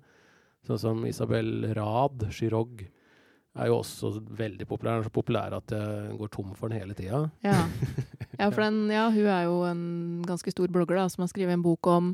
sånn 0.67 0.83
som 0.83 1.07
Isabel 1.07 1.71
Rad, 1.79 2.27
Chirog, 2.35 2.83
er 3.57 3.71
jo 3.71 3.79
også 3.79 4.11
veldig 4.37 4.67
populær. 4.69 4.99
Den 4.99 5.07
er 5.07 5.09
så 5.09 5.15
populær 5.15 5.55
at 5.57 5.73
jeg 5.73 6.17
går 6.19 6.33
tom 6.35 6.51
for 6.59 6.69
den 6.69 6.83
hele 6.83 6.97
tida. 6.99 7.23
Ja. 7.47 7.63
ja, 8.39 8.51
for 8.51 8.63
den, 8.63 8.79
ja, 8.93 9.07
hun 9.11 9.27
er 9.33 9.47
jo 9.49 9.57
en 9.69 9.83
ganske 10.27 10.53
stor 10.55 10.69
blogger 10.73 11.01
da, 11.01 11.09
som 11.13 11.25
har 11.25 11.33
skrevet 11.33 11.57
en 11.57 11.65
bok 11.65 11.87
om 11.91 12.13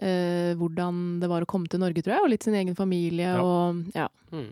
eh, 0.00 0.54
hvordan 0.60 1.20
det 1.22 1.28
var 1.32 1.44
å 1.44 1.50
komme 1.50 1.68
til 1.70 1.82
Norge, 1.82 2.02
tror 2.02 2.16
jeg, 2.16 2.24
og 2.24 2.32
litt 2.32 2.46
sin 2.46 2.56
egen 2.58 2.78
familie. 2.78 3.34
Ja. 3.34 3.42
Og, 3.44 3.84
ja. 3.96 4.08
Mm. 4.32 4.50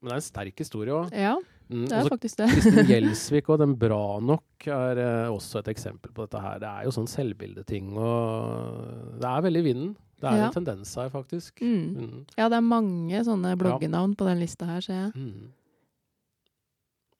Men 0.00 0.08
det 0.10 0.16
er 0.16 0.20
en 0.22 0.28
sterk 0.30 0.62
historie 0.64 0.96
òg. 0.96 1.14
ja, 1.16 1.38
Mm, 1.70 1.84
det 1.86 1.94
er 1.94 2.02
mm. 2.02 2.10
faktisk 2.10 2.38
det. 2.40 2.46
Kristin 2.50 2.88
Gjelsvik 2.90 3.48
og 3.54 3.60
Den 3.62 3.76
bra 3.78 4.18
nok 4.26 4.66
er 4.66 4.98
eh, 4.98 5.28
også 5.30 5.60
et 5.60 5.68
eksempel 5.70 6.10
på 6.10 6.24
dette 6.26 6.40
her. 6.42 6.56
Det 6.58 6.66
er 6.66 6.88
jo 6.88 6.94
sånn 6.96 7.06
selvbildeting 7.06 7.92
og 7.94 9.20
Det 9.22 9.28
er 9.30 9.44
veldig 9.46 9.62
i 9.62 9.66
vinden. 9.68 9.92
Det 10.20 10.28
er 10.28 10.36
Ja. 10.36 10.48
en 10.48 10.52
tendens 10.52 10.90
her, 10.98 11.08
faktisk. 11.08 11.62
Mm. 11.62 11.94
Mm. 11.94 12.18
Ja, 12.36 12.48
det 12.50 12.58
er 12.58 12.66
mange 12.66 13.22
sånne 13.24 13.54
bloggenavn 13.56 14.16
på 14.18 14.26
den 14.28 14.42
lista 14.42 14.66
her, 14.66 14.82
ser 14.84 14.98
jeg. 14.98 15.12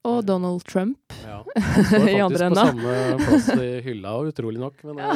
Og 0.08 0.22
Donald 0.24 0.64
Trump. 0.64 1.12
Ja. 1.26 1.40
i 1.56 1.84
står 1.84 2.06
I 2.08 2.20
andre 2.24 2.46
faktisk 2.48 2.54
på 2.54 2.60
samme 2.60 2.92
plass 3.20 3.48
i 3.60 3.70
hylla, 3.84 4.14
utrolig 4.30 4.62
nok. 4.62 4.78
Men 4.88 5.00
ja. 5.02 5.10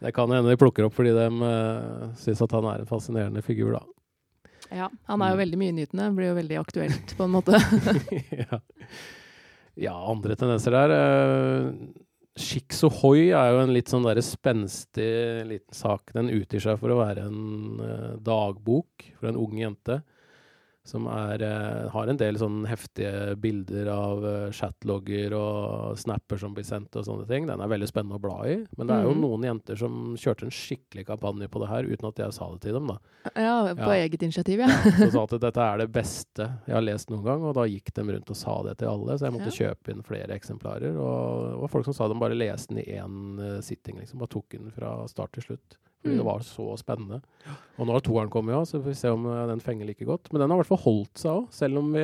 det 0.00 0.14
kan 0.16 0.32
hende 0.34 0.50
de 0.50 0.58
plukker 0.58 0.88
opp 0.88 0.96
fordi 0.96 1.12
de 1.14 1.28
uh, 1.38 2.08
syns 2.18 2.42
at 2.42 2.56
han 2.56 2.66
er 2.72 2.82
en 2.82 2.90
fascinerende 2.90 3.44
figur, 3.46 3.76
da. 3.76 3.84
Ja, 4.74 4.88
han 5.06 5.22
er 5.22 5.34
jo 5.34 5.36
Mm. 5.36 5.42
veldig 5.44 5.60
mye 5.60 5.76
nytende. 5.76 6.08
Blir 6.16 6.32
jo 6.32 6.38
veldig 6.40 6.58
aktuelt, 6.58 7.14
på 7.14 7.28
en 7.28 7.34
måte. 7.36 7.60
ja. 8.44 8.58
ja, 9.86 9.94
andre 9.94 10.34
tendenser 10.40 10.74
der. 10.74 10.96
Uh, 10.98 12.02
Shikks 12.34 12.82
Ohoi 12.88 13.28
er 13.30 13.52
jo 13.54 13.60
en 13.62 13.72
litt 13.74 13.92
sånn 13.92 14.06
der 14.08 14.18
spenstig 14.24 15.06
liten 15.46 15.76
sak. 15.76 16.10
Den 16.16 16.32
utgir 16.34 16.64
seg 16.64 16.80
for 16.80 16.90
å 16.90 16.98
være 16.98 17.28
en 17.28 17.78
eh, 17.78 18.16
dagbok 18.26 19.04
for 19.20 19.30
en 19.30 19.38
ung 19.38 19.54
jente. 19.60 20.00
Som 20.86 21.06
er, 21.08 21.40
eh, 21.40 21.88
har 21.88 22.08
en 22.12 22.16
del 22.20 22.36
sånn 22.36 22.66
heftige 22.68 23.34
bilder 23.40 23.88
av 23.88 24.24
eh, 24.28 24.50
chatlogger 24.52 25.32
og 25.32 25.96
snapper 25.96 26.36
som 26.42 26.52
blir 26.52 26.66
sendt 26.68 26.94
og 27.00 27.06
sånne 27.06 27.24
ting. 27.26 27.46
Den 27.48 27.62
er 27.64 27.70
veldig 27.72 27.88
spennende 27.88 28.18
å 28.18 28.20
bla 28.20 28.36
i. 28.44 28.58
Men 28.76 28.86
det 28.90 28.96
er 28.98 29.06
jo 29.08 29.14
Mhm. 29.14 29.20
noen 29.22 29.42
jenter 29.48 29.78
som 29.80 30.14
kjørte 30.14 30.42
en 30.44 30.50
skikkelig 30.52 31.06
kampanje 31.06 31.48
på 31.48 31.58
det 31.60 31.68
her, 31.70 31.84
uten 31.88 32.08
at 32.08 32.16
jeg 32.16 32.32
sa 32.34 32.50
det 32.52 32.60
til 32.60 32.74
dem. 32.74 32.86
da. 32.88 32.98
Ja, 33.34 33.72
på 33.74 33.78
Ja. 33.80 34.04
eget 34.04 34.20
initiativ, 34.22 34.58
ja. 34.58 34.66
Så 34.68 35.10
sa 35.10 35.22
at 35.28 35.40
dette 35.40 35.56
er 35.56 35.78
det 35.78 35.90
beste 35.92 36.50
jeg 36.66 36.74
har 36.74 36.82
lest 36.82 37.08
noen 37.08 37.24
gang, 37.24 37.42
og 37.42 37.54
da 37.54 37.62
gikk 37.64 37.90
de 37.94 38.02
rundt 38.02 38.28
og 38.30 38.36
sa 38.36 38.62
det 38.62 38.76
til 38.78 38.88
alle. 38.88 39.16
Så 39.16 39.24
jeg 39.24 39.32
måtte 39.32 39.56
kjøpe 39.56 39.88
inn 39.94 40.02
flere 40.02 40.28
eksemplarer. 40.38 40.92
Og 41.00 41.50
det 41.52 41.60
var 41.62 41.68
folk 41.68 41.84
som 41.86 41.94
sa 41.94 42.08
de 42.08 42.14
bare 42.20 42.36
leste 42.36 42.68
den 42.74 42.78
i 42.84 42.92
én 43.00 43.40
eh, 43.40 43.60
sitting, 43.62 43.96
liksom. 43.98 44.18
Bare 44.18 44.28
tok 44.28 44.50
den 44.50 44.70
fra 44.70 45.06
start 45.08 45.32
til 45.32 45.42
slutt. 45.44 45.78
Fordi 46.04 46.14
Mm. 46.14 46.20
det 46.20 46.24
var 46.26 46.40
så 46.44 46.64
spennende. 46.76 47.22
Og 47.78 47.86
nå 47.88 47.92
har 47.96 48.00
toeren 48.04 48.28
kommet 48.30 48.52
òg, 48.54 48.66
så 48.68 48.76
får 48.82 48.90
vi 48.92 48.94
se 49.00 49.08
om 49.08 49.24
eh, 49.26 49.46
den 49.48 49.60
fenger 49.64 49.86
like 49.88 50.04
godt. 50.04 50.28
Men 50.32 50.40
den 50.42 50.50
har 50.50 50.58
i 50.58 50.60
hvert 50.62 50.68
fall 50.74 50.84
holdt 50.84 51.16
seg 51.16 51.30
òg. 51.32 51.46
Selv 51.50 51.78
om 51.80 51.92
vi, 51.96 52.02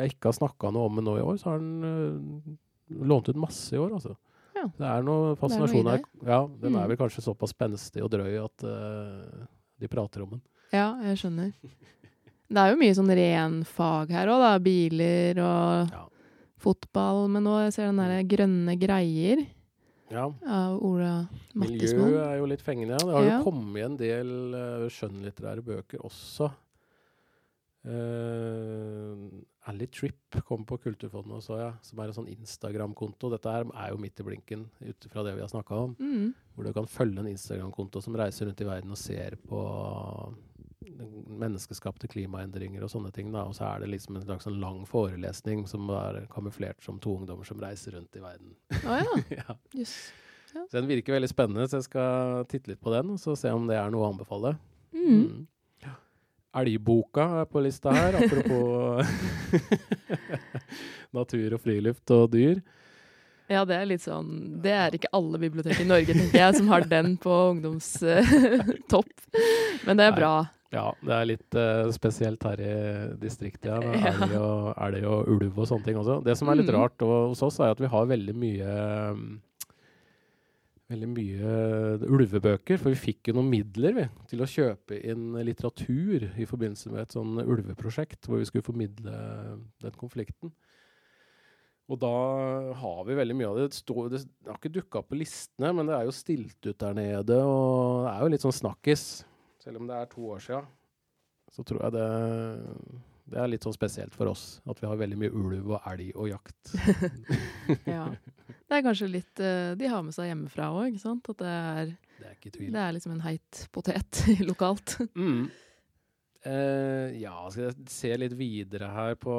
jeg 0.00 0.14
ikke 0.14 0.30
har 0.32 0.38
snakka 0.38 0.72
noe 0.72 0.86
om 0.88 0.96
den 0.96 1.04
nå 1.04 1.18
i 1.18 1.24
år, 1.24 1.36
så 1.36 1.50
har 1.52 1.58
den 1.58 1.84
eh, 1.84 3.04
lånt 3.04 3.28
ut 3.28 3.36
masse 3.36 3.74
i 3.76 3.78
år, 3.78 3.92
altså. 3.92 4.16
Ja. 4.56 4.64
Det 4.78 4.86
er 4.88 5.02
noe 5.04 5.34
fascinasjon 5.36 5.90
her. 5.90 6.00
Ja, 6.24 6.46
den 6.46 6.72
Mm. 6.72 6.80
er 6.80 6.88
vel 6.88 6.96
kanskje 6.96 7.20
såpass 7.28 7.52
spenstig 7.52 8.02
og 8.02 8.10
drøy 8.10 8.38
at 8.42 8.64
eh, 8.64 9.46
de 9.80 9.88
prater 9.88 10.22
om 10.22 10.30
den. 10.30 10.42
Ja, 10.72 10.94
jeg 11.02 11.18
skjønner. 11.18 11.52
Det 12.48 12.56
er 12.60 12.70
jo 12.72 12.80
mye 12.80 12.94
sånn 12.96 13.12
ren 13.14 13.64
fag 13.64 14.10
her 14.10 14.28
òg, 14.28 14.40
da. 14.40 14.58
Biler 14.58 15.38
og 15.44 15.90
Ja. 15.92 16.06
fotball. 16.58 17.28
Men 17.28 17.44
nå 17.44 17.70
ser 17.72 17.84
jeg 17.84 17.94
den 17.94 18.00
derre 18.00 18.24
grønne 18.24 18.78
greier 18.80 19.46
Ja. 20.12 20.26
av 20.46 20.82
Ola 20.84 21.26
Miljø 21.54 22.18
er 22.20 22.36
jo 22.38 22.46
litt 22.50 22.62
fengende. 22.62 22.98
Ja. 23.00 23.06
Det 23.06 23.14
har 23.16 23.24
Ja. 23.24 23.38
jo 23.38 23.44
kommet 23.46 23.84
en 23.84 23.96
del 23.96 24.28
uh, 24.54 24.88
skjønnlitterære 24.92 25.64
bøker 25.64 26.04
også. 26.04 26.50
Uh, 27.84 29.28
Ally 29.68 29.86
Tripp 29.92 30.38
kom 30.44 30.64
på 30.68 30.76
Kulturfondet 30.80 31.38
også, 31.38 31.56
ja, 31.60 31.70
som 31.84 32.00
er 32.00 32.10
en 32.10 32.16
sånn 32.16 32.28
Instagram-konto. 32.32 33.30
Dette 33.32 33.48
er, 33.52 33.64
er 33.72 33.92
jo 33.94 34.00
midt 34.00 34.20
i 34.20 34.26
blinken 34.26 34.66
ut 34.84 35.06
fra 35.12 35.24
det 35.24 35.34
vi 35.38 35.44
har 35.44 35.48
snakka 35.52 35.78
om. 35.86 35.94
Mm. 36.00 36.34
Hvor 36.54 36.64
du 36.68 36.72
kan 36.76 36.88
følge 36.90 37.20
en 37.24 37.30
Instagram-konto 37.32 38.02
som 38.04 38.16
reiser 38.20 38.48
rundt 38.48 38.60
i 38.60 38.68
verden 38.68 38.92
og 38.92 39.00
ser 39.00 39.36
på 39.48 39.62
menneskeskapte 41.44 42.08
klimaendringer 42.12 42.84
og 42.84 42.92
sånne 42.92 43.12
ting. 43.14 43.30
Da. 43.34 43.46
Og 43.48 43.56
så 43.56 43.66
er 43.68 43.84
det 43.84 43.92
liksom 43.94 44.18
en 44.18 44.26
slags 44.26 44.48
sånn 44.48 44.60
lang 44.62 44.82
forelesning 44.88 45.64
som 45.70 45.88
er 45.94 46.24
kamuflert 46.32 46.82
som 46.84 47.00
to 47.02 47.16
ungdommer 47.20 47.48
som 47.48 47.62
reiser 47.62 47.96
rundt 47.98 48.18
i 48.18 48.22
verden. 48.24 48.54
Å 48.84 49.00
ja. 49.00 49.16
ja. 49.40 49.58
Jøss. 49.74 49.96
Så 50.54 50.76
den 50.76 50.86
virker 50.86 51.16
veldig 51.16 51.32
spennende, 51.32 51.66
så 51.66 51.80
jeg 51.80 51.88
skal 51.88 52.44
titte 52.46 52.70
litt 52.70 52.82
på 52.84 52.92
den 52.94 53.16
og 53.16 53.18
så 53.18 53.34
se 53.34 53.50
om 53.50 53.66
det 53.66 53.74
er 53.74 53.90
noe 53.90 54.06
å 54.06 54.12
anbefale. 54.12 54.54
Mm. 54.94 55.08
Mm. 55.10 55.42
Elgboka 56.54 57.24
er 57.40 57.48
på 57.50 57.60
lista 57.64 57.90
her, 57.90 58.14
apropos 58.14 59.02
natur 61.18 61.56
og 61.56 61.62
friluft 61.64 62.12
og 62.14 62.28
dyr. 62.36 62.60
Ja, 63.50 63.64
det 63.68 63.76
er 63.76 63.84
litt 63.84 64.00
sånn 64.00 64.62
Det 64.64 64.72
er 64.72 64.94
ikke 64.96 65.10
alle 65.12 65.36
bibliotek 65.42 65.82
i 65.82 65.88
Norge, 65.88 66.14
tenker 66.16 66.38
jeg, 66.38 66.56
som 66.56 66.70
har 66.72 66.86
den 66.88 67.16
på 67.20 67.32
ungdomstopp. 67.50 69.10
Men 69.86 70.00
det 70.00 70.06
er 70.06 70.14
bra. 70.16 70.34
Ja, 70.74 70.88
det 71.06 71.14
er 71.14 71.28
litt 71.30 71.54
uh, 71.54 71.86
spesielt 71.94 72.42
her 72.48 72.58
i 72.58 72.74
distriktet, 73.22 73.70
ja, 73.70 73.78
Er, 74.10 74.18
det 74.24 74.32
jo, 74.34 74.46
er 74.74 74.94
det 74.96 75.02
og 75.06 75.28
ulv 75.30 75.58
og 75.62 75.68
sånne 75.70 75.86
ting 75.86 75.98
også. 76.00 76.18
Det 76.26 76.34
som 76.40 76.50
er 76.50 76.58
litt 76.58 76.70
Mm. 76.72 76.78
rart 76.80 77.04
og, 77.06 77.12
hos 77.30 77.42
oss, 77.46 77.60
er 77.62 77.70
at 77.76 77.82
vi 77.84 77.90
har 77.92 78.08
veldig 78.10 78.34
mye 78.42 78.78
um, 79.14 79.26
Veldig 80.92 81.06
mye 81.08 81.52
ulvebøker, 82.12 82.76
for 82.76 82.92
vi 82.92 82.98
fikk 83.00 83.30
jo 83.30 83.34
noen 83.38 83.46
midler 83.48 83.94
vi, 83.96 84.02
til 84.28 84.42
å 84.44 84.48
kjøpe 84.50 84.98
inn 85.00 85.30
litteratur 85.46 86.26
i 86.36 86.44
forbindelse 86.44 86.90
med 86.92 87.06
et 87.06 87.14
sånn 87.16 87.38
ulveprosjekt, 87.40 88.28
hvor 88.28 88.42
vi 88.42 88.44
skulle 88.50 88.66
formidle 88.66 89.14
den 89.80 89.96
konflikten. 89.96 90.52
Og 91.88 91.98
da 92.04 92.10
har 92.82 93.00
vi 93.08 93.16
veldig 93.16 93.36
mye 93.40 93.48
av 93.48 93.56
det. 93.62 93.64
Det, 93.72 93.78
står, 93.80 94.10
det 94.12 94.20
har 94.50 94.60
ikke 94.60 94.74
dukka 94.76 95.00
opp 95.00 95.08
på 95.14 95.18
listene, 95.22 95.72
men 95.72 95.88
det 95.88 95.96
er 95.96 96.04
jo 96.10 96.14
stilt 96.20 96.68
ut 96.68 96.76
der 96.84 96.94
nede, 97.00 97.40
og 97.40 98.04
det 98.04 98.12
er 98.12 98.20
jo 98.26 98.32
litt 98.36 98.44
sånn 98.44 98.58
snakkis. 98.60 99.06
Selv 99.64 99.80
om 99.80 99.88
det 99.88 99.96
er 99.96 100.08
to 100.12 100.28
år 100.34 100.42
sia, 100.44 100.60
så 101.54 101.64
tror 101.66 101.86
jeg 101.86 101.94
det 101.96 102.08
det 103.24 103.38
er 103.40 103.48
litt 103.48 103.64
sånn 103.64 103.72
spesielt 103.72 104.12
for 104.12 104.28
oss 104.28 104.58
at 104.68 104.80
vi 104.82 104.84
har 104.84 104.98
veldig 105.00 105.16
mye 105.16 105.30
ulv 105.32 105.70
og 105.78 105.86
elg 105.88 106.10
og 106.12 106.26
jakt. 106.28 106.74
Ja. 107.88 108.10
Det 108.68 108.76
er 108.76 108.82
kanskje 108.84 109.06
litt 109.08 109.40
eh, 109.40 109.70
de 109.80 109.88
har 109.88 110.02
med 110.04 110.12
seg 110.12 110.28
hjemmefra 110.28 110.66
òg, 110.76 110.90
ikke 110.90 111.00
sant? 111.00 111.28
At 111.32 111.38
det 111.40 111.48
er, 111.52 111.92
Det 112.18 112.26
er 112.28 112.34
ikke 112.36 112.52
tvil. 112.52 112.68
det 112.74 112.82
er 112.82 112.92
liksom 112.96 113.14
en 113.14 113.22
heit 113.24 113.62
potet 113.72 114.20
lokalt. 114.50 114.98
Mm. 115.16 115.46
Eh, 116.44 117.14
ja, 117.22 117.48
skal 117.48 117.70
jeg 117.70 117.86
se 117.88 118.10
litt 118.20 118.34
videre 118.36 118.90
her 118.92 119.14
på 119.16 119.32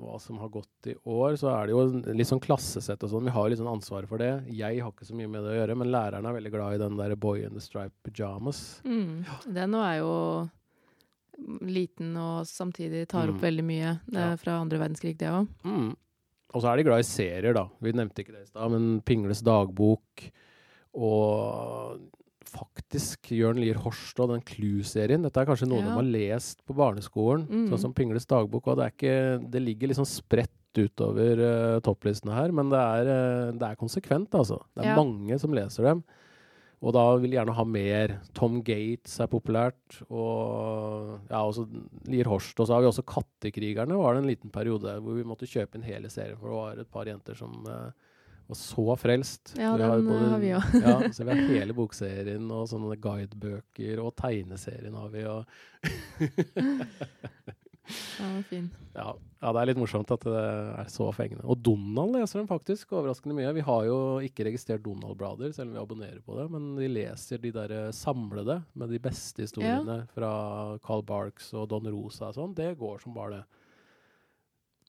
hva 0.00 0.16
som 0.22 0.38
har 0.40 0.48
gått 0.48 0.86
i 0.88 0.94
år, 1.04 1.36
så 1.36 1.50
er 1.52 1.66
det 1.68 1.74
jo 1.74 2.14
litt 2.16 2.30
sånn 2.30 2.40
klassesett 2.40 3.02
og 3.04 3.10
sånn. 3.12 3.26
Vi 3.28 3.34
har 3.34 3.44
jo 3.44 3.52
litt 3.52 3.60
sånn 3.60 3.68
ansvaret 3.74 4.08
for 4.08 4.16
det. 4.22 4.30
Jeg 4.48 4.80
har 4.80 4.92
ikke 4.94 5.04
så 5.04 5.14
mye 5.18 5.28
med 5.28 5.44
det 5.44 5.52
å 5.52 5.58
gjøre, 5.60 5.76
men 5.76 5.92
læreren 5.92 6.24
er 6.30 6.38
veldig 6.38 6.52
glad 6.54 6.74
i 6.78 6.80
den 6.86 6.96
der 6.96 7.14
Boy 7.20 7.42
in 7.44 7.52
the 7.52 7.60
Stripe 7.60 7.92
Pyjamas. 8.08 8.80
Mm. 8.88 9.26
Den 9.52 9.70
nå 9.76 9.82
er 9.84 9.98
jo 10.00 10.14
liten 11.68 12.16
og 12.16 12.46
samtidig 12.48 13.06
tar 13.12 13.28
opp 13.28 13.36
Mm. 13.36 13.44
veldig 13.44 13.64
mye. 13.64 14.00
Det 14.08 14.16
er 14.16 14.30
Ja. 14.30 14.36
fra 14.36 14.52
andre 14.60 14.78
verdenskrig, 14.78 15.18
det 15.18 15.28
òg. 15.28 15.48
Mm. 15.64 15.94
Og 16.54 16.62
så 16.62 16.72
er 16.72 16.76
de 16.76 16.82
glad 16.84 17.00
i 17.00 17.02
serier, 17.02 17.52
da. 17.52 17.68
Vi 17.82 17.92
nevnte 17.92 18.24
ikke 18.24 18.32
det 18.32 18.42
i 18.44 18.46
stad, 18.46 18.70
men 18.70 19.02
Pingles 19.02 19.42
dagbok 19.42 20.30
og 20.94 22.00
faktisk 22.50 23.30
Jørn 23.36 23.58
Lier 23.60 23.78
Horstad, 23.82 24.28
den 24.32 24.42
Clue-serien. 24.46 25.22
Dette 25.22 25.40
er 25.42 25.46
kanskje 25.46 25.68
noe 25.68 25.80
Ja. 25.80 25.86
de 25.88 25.96
har 25.96 26.02
lest 26.02 26.64
på 26.66 26.74
barneskolen, 26.74 27.46
Mm. 27.48 27.68
sånn 27.70 27.78
som 27.80 27.94
Pingles 27.94 28.26
dagbok. 28.26 28.66
Og 28.68 28.76
det, 28.76 28.84
er 28.86 28.90
ikke, 28.96 29.50
det 29.50 29.62
ligger 29.62 29.88
liksom 29.88 30.06
spredt 30.06 30.50
utover 30.76 31.38
uh, 31.40 31.80
topplistene 31.80 32.34
her, 32.34 32.52
men 32.52 32.68
det 32.68 32.76
er, 32.78 33.06
uh, 33.08 33.52
det 33.52 33.62
er 33.62 33.76
konsekvent, 33.76 34.28
altså. 34.36 34.60
Det 34.76 34.84
er 34.84 34.88
Ja. 34.94 34.96
mange 35.02 35.38
som 35.40 35.50
leser 35.52 35.82
dem. 35.84 36.04
Og 36.82 36.92
da 36.92 37.16
vil 37.16 37.30
de 37.30 37.36
gjerne 37.38 37.54
ha 37.54 37.64
mer. 37.64 38.20
Tom 38.34 38.62
Gates 38.62 39.18
er 39.18 39.26
populært. 39.26 40.02
Og 40.10 41.18
ja, 41.30 41.38
også 41.40 41.64
Lier 42.06 42.24
Horst. 42.28 42.60
Og 42.60 42.66
så 42.68 42.74
har 42.74 42.82
vi 42.82 42.88
også 42.90 43.02
Kattekrigerne. 43.06 43.96
var 43.96 44.12
det 44.14 44.22
en 44.22 44.28
liten 44.28 44.50
periode 44.52 45.00
hvor 45.00 45.14
vi 45.16 45.24
måtte 45.24 45.48
kjøpe 45.48 45.76
en 45.76 45.82
hele 45.88 46.10
serie, 46.10 46.36
for 46.36 46.48
det 46.50 46.56
var 46.60 46.78
et 46.82 46.90
par 46.92 47.06
jenter 47.08 47.34
som 47.34 47.64
eh, 47.66 47.90
var 48.48 48.58
så 48.60 48.86
frelst. 49.00 49.54
Ja, 49.58 49.74
den, 49.80 50.08
eh, 50.10 50.26
har 50.30 50.40
vi 50.42 50.54
òg. 50.56 50.74
ja, 50.86 50.96
så 51.16 51.26
vi 51.26 51.34
har 51.34 51.50
hele 51.50 51.76
bokserien 51.76 52.46
og 52.54 52.68
sånne 52.70 52.98
guidebøker, 53.02 54.02
og 54.02 54.14
tegneserien 54.18 54.94
har 54.98 55.12
vi. 55.14 55.26
og 55.30 55.46
Ja, 58.18 58.42
fin. 58.42 58.64
ja, 58.96 59.12
ja, 59.14 59.50
det 59.52 59.60
er 59.60 59.68
litt 59.70 59.78
morsomt 59.78 60.10
at 60.10 60.24
det 60.26 60.40
er 60.42 60.88
så 60.90 61.06
fengende. 61.14 61.44
Og 61.46 61.60
Donald 61.62 62.16
leser 62.16 62.40
dem 62.40 62.48
faktisk 62.50 62.90
overraskende 62.96 63.36
mye. 63.38 63.52
Vi 63.54 63.62
har 63.66 63.84
jo 63.86 63.98
ikke 64.26 64.46
registrert 64.48 64.82
Donald-blader, 64.82 65.52
selv 65.54 65.70
om 65.70 65.76
vi 65.76 65.82
abonnerer 65.84 66.18
på 66.24 66.34
det. 66.38 66.48
Men 66.50 66.72
de 66.80 66.88
leser 66.90 67.38
de 67.42 67.52
der 67.54 67.70
eh, 67.76 67.92
samlede 67.94 68.58
med 68.74 68.90
de 68.90 68.98
beste 69.02 69.46
historiene 69.46 70.00
fra 70.16 70.32
Carl 70.86 71.04
Barks 71.06 71.52
og 71.54 71.68
Don 71.70 71.86
Rosa 71.94 72.32
og 72.32 72.38
sånn. 72.40 72.56
Det 72.58 72.72
går 72.80 72.98
som 73.04 73.14
bare 73.14 73.38
det. 73.38 73.44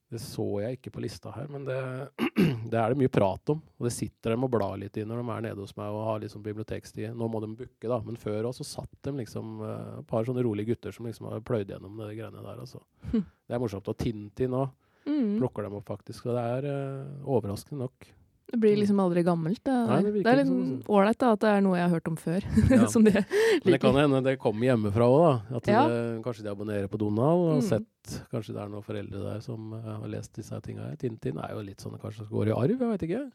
Det 0.08 0.20
så 0.24 0.44
jeg 0.62 0.78
ikke 0.78 0.92
på 0.94 1.02
lista 1.04 1.30
her, 1.34 1.50
men 1.52 1.66
det, 1.68 1.76
det 2.72 2.78
er 2.80 2.94
det 2.94 2.96
mye 2.96 3.12
prat 3.12 3.52
om. 3.52 3.60
Og 3.76 3.88
det 3.88 3.92
sitter 3.92 4.32
dem 4.32 4.46
og 4.46 4.52
blar 4.54 4.78
litt 4.80 4.96
i 4.96 5.04
når 5.04 5.20
de 5.20 5.34
er 5.34 5.46
nede 5.50 5.60
hos 5.60 5.76
meg 5.76 5.92
og 5.92 6.06
har 6.06 6.22
liksom 6.22 6.42
bibliotekstid. 6.46 7.10
Nå 7.12 7.28
må 7.28 7.42
de 7.44 7.50
booke, 7.58 7.84
da, 7.84 8.00
men 8.06 8.16
før 8.16 8.48
også 8.48 8.64
satt 8.64 8.94
de 9.04 9.12
liksom 9.20 9.58
eh, 9.66 9.94
et 10.00 10.08
par 10.08 10.24
sånne 10.24 10.44
rolige 10.46 10.72
gutter 10.72 10.96
som 10.96 11.08
liksom 11.10 11.28
har 11.28 11.44
pløyd 11.44 11.74
gjennom 11.74 12.00
de 12.00 12.08
greiene 12.16 12.40
der. 12.40 12.62
Altså. 12.64 12.80
Det 13.12 13.52
er 13.56 13.60
morsomt. 13.60 13.88
Og 13.92 14.00
Tintin 14.00 14.56
òg 14.56 14.70
Mm. 15.08 15.38
plukker 15.38 15.64
dem 15.64 15.72
opp, 15.78 15.86
faktisk. 15.88 16.26
Og 16.28 16.36
det 16.36 16.42
er 16.44 16.66
uh, 16.68 17.28
overraskende 17.32 17.86
nok. 17.86 18.08
Det 18.50 18.58
blir 18.60 18.76
liksom 18.80 18.98
aldri 19.00 19.22
gammelt. 19.22 19.60
Det, 19.62 19.72
Nei, 19.88 19.96
det 20.02 20.12
det 20.24 20.26
er 20.32 20.36
litt 20.38 20.46
sånn. 20.48 20.82
ålreit 20.88 21.18
da, 21.20 21.32
at 21.36 21.40
det 21.40 21.48
er 21.52 21.60
noe 21.60 21.76
jeg 21.76 21.84
har 21.84 21.92
hørt 21.98 22.08
om 22.08 22.16
før. 22.16 22.40
Ja. 22.72 22.86
som 22.88 23.04
de 23.04 23.12
Men 23.12 23.24
det 23.72 23.80
kan 23.80 23.92
liker. 23.92 24.00
hende 24.00 24.22
det 24.24 24.38
kommer 24.40 24.64
hjemmefra 24.70 25.04
òg, 25.04 25.20
da. 25.50 25.56
At 25.58 25.66
Ja. 25.68 25.82
det, 25.88 26.22
kanskje 26.24 26.42
de 26.46 26.50
abonnerer 26.54 26.88
på 26.88 26.96
Donald 26.98 27.42
og 27.44 27.50
har 27.52 27.60
Mm. 27.60 27.68
sett 27.68 27.84
Kanskje 28.32 28.54
det 28.54 28.62
er 28.62 28.68
noen 28.72 28.82
foreldre 28.86 29.20
der 29.20 29.40
som 29.44 29.72
eh, 29.74 29.82
har 30.00 30.08
lest 30.08 30.32
disse 30.32 30.56
tinga 30.64 30.80
her. 30.88 30.96
Tintin 30.96 31.36
er 31.44 31.52
jo 31.52 31.60
litt 31.60 31.76
sånn 31.84 31.92
kanskje 32.00 32.24
kanskje 32.24 32.30
går 32.32 32.48
i 32.48 32.56
arv, 32.56 32.78
jeg 32.80 32.88
veit 32.88 33.02
ikke. 33.04 33.30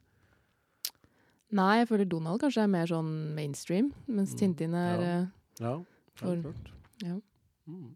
Nei, 1.53 1.74
jeg 1.84 1.88
føler 1.91 2.10
Donald 2.10 2.41
kanskje 2.41 2.63
er 2.63 2.72
mer 2.74 2.88
sånn 2.89 3.12
mainstream, 3.36 3.91
mens 4.10 4.34
Mm. 4.34 4.39
Tintin 4.39 4.74
er 4.74 4.98
Ja. 4.98 5.20
eh, 5.22 5.25
Ja, 5.60 5.77
det 5.77 6.29
er 6.29 6.41
klart. 6.41 6.72
ja. 7.03 7.20
Mm. 7.70 7.96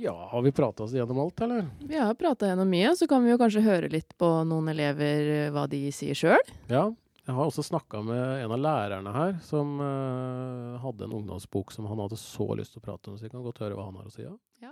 Ja, 0.00 0.28
har 0.30 0.42
vi 0.42 0.52
prata 0.52 0.82
oss 0.82 0.92
gjennom 0.92 1.18
alt, 1.18 1.40
eller? 1.40 1.66
Vi 1.78 1.98
har 1.98 2.14
prata 2.14 2.46
gjennom 2.46 2.68
mye, 2.70 2.92
så 2.96 3.06
kan 3.10 3.24
vi 3.24 3.32
jo 3.32 3.38
kanskje 3.40 3.64
høre 3.64 3.88
litt 3.90 4.14
på 4.18 4.28
noen 4.46 4.70
elever 4.70 5.30
eh, 5.34 5.48
hva 5.50 5.64
de 5.70 5.88
sier 5.94 6.14
sjøl. 6.14 6.52
Ja. 6.70 6.84
Jeg 7.26 7.34
har 7.36 7.48
også 7.50 7.64
snakka 7.66 8.00
med 8.06 8.44
en 8.44 8.52
av 8.54 8.60
lærerne 8.62 9.10
her, 9.12 9.32
som 9.44 9.74
uh, 9.82 10.78
hadde 10.80 11.04
en 11.04 11.16
ungdomsbok 11.18 11.74
som 11.74 11.84
han 11.90 11.98
hadde 12.00 12.16
så 12.16 12.46
lyst 12.56 12.72
til 12.72 12.80
å 12.80 12.86
prate 12.86 13.10
om, 13.10 13.18
så 13.18 13.26
vi 13.26 13.32
kan 13.34 13.42
godt 13.44 13.58
høre 13.60 13.76
hva 13.76 13.88
han 13.90 13.98
har 13.98 14.06
å 14.06 14.14
si. 14.14 14.22
Ja. 14.22 14.32
Ja. 14.64 14.70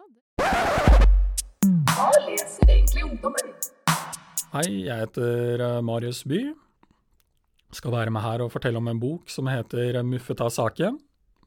Hva 1.91 2.07
leser 2.29 2.73
egentlig 2.79 3.05
ungdommen? 3.11 3.51
Hei, 4.55 4.71
jeg 4.87 5.03
heter 5.03 5.67
eh, 5.67 5.83
Marius 5.85 6.23
By. 6.25 6.41
Skal 7.77 7.93
være 7.99 8.15
med 8.15 8.25
her 8.25 8.47
og 8.47 8.55
fortelle 8.55 8.81
om 8.81 8.89
en 8.89 9.03
bok 9.03 9.29
som 9.29 9.51
heter 9.51 10.01
Muffeta 10.07 10.49
Saken'. 10.49 11.03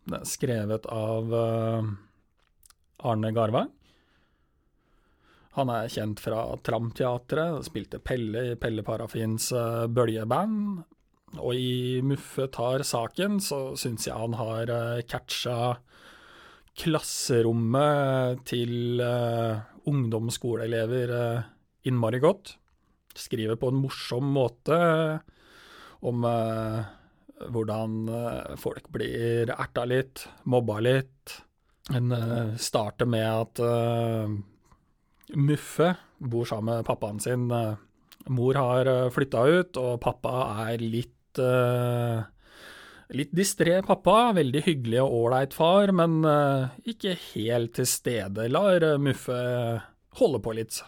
Den 0.05 0.19
er 0.19 0.29
skrevet 0.29 0.85
av 0.93 1.33
eh, 1.39 1.89
Arne 3.07 3.31
Garvang. 3.35 3.69
Han 5.57 5.71
er 5.73 5.89
kjent 5.91 6.21
fra 6.21 6.43
Tramteatret, 6.63 7.65
spilte 7.67 7.99
Pelle 8.03 8.51
i 8.51 8.55
Pelle 8.59 8.83
Parafins 8.85 9.49
eh, 9.55 9.87
bøljeband. 9.91 10.83
Og 11.39 11.53
i 11.53 12.01
Muffe 12.05 12.47
tar 12.53 12.81
saken, 12.85 13.37
så 13.43 13.75
syns 13.77 14.07
jeg 14.07 14.17
han 14.17 14.33
har 14.39 14.71
uh, 14.73 15.01
catcha 15.05 15.75
klasserommet 16.79 18.41
til 18.49 19.03
uh, 19.03 19.61
ungdomsskoleelever 19.89 21.13
innmari 21.85 22.21
godt. 22.23 22.55
Skriver 23.13 23.59
på 23.61 23.69
en 23.69 23.77
morsom 23.83 24.31
måte 24.33 24.79
om 26.01 26.23
hvordan 26.23 27.95
folk 28.61 28.87
blir 28.95 29.51
erta 29.53 29.83
litt, 29.89 30.23
mobba 30.49 30.79
litt. 30.85 31.35
En 31.95 32.13
uh, 32.13 32.55
starter 32.59 33.09
med 33.09 33.25
at 33.25 33.61
Muffe 35.35 35.93
bor 36.19 36.45
sammen 36.49 36.79
med 36.79 36.87
pappaen 36.87 37.19
sin. 37.21 37.47
Mor 38.29 38.57
har 38.57 38.89
flytta 39.13 39.43
ut, 39.47 39.77
og 39.77 39.99
pappa 40.03 40.33
er 40.67 40.81
litt 40.83 41.15
Litt 43.09 43.31
distré 43.33 43.77
pappa, 43.85 44.33
veldig 44.35 44.61
hyggelig 44.65 44.97
og 45.01 45.13
ålreit 45.19 45.53
far, 45.55 45.93
men 45.95 46.17
ikke 46.89 47.13
helt 47.29 47.75
til 47.77 47.87
stede. 47.89 48.49
Lar 48.51 48.83
Muffe 49.01 49.37
holde 50.19 50.41
på 50.43 50.53
litt 50.57 50.81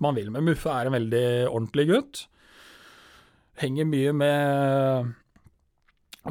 som 0.00 0.08
han 0.08 0.16
vil. 0.16 0.30
Men 0.32 0.46
Muffe 0.48 0.72
er 0.72 0.88
en 0.88 0.96
veldig 0.96 1.26
ordentlig 1.50 1.86
gutt. 1.90 2.22
Henger 3.60 3.84
mye 3.84 4.12
med, 4.16 5.10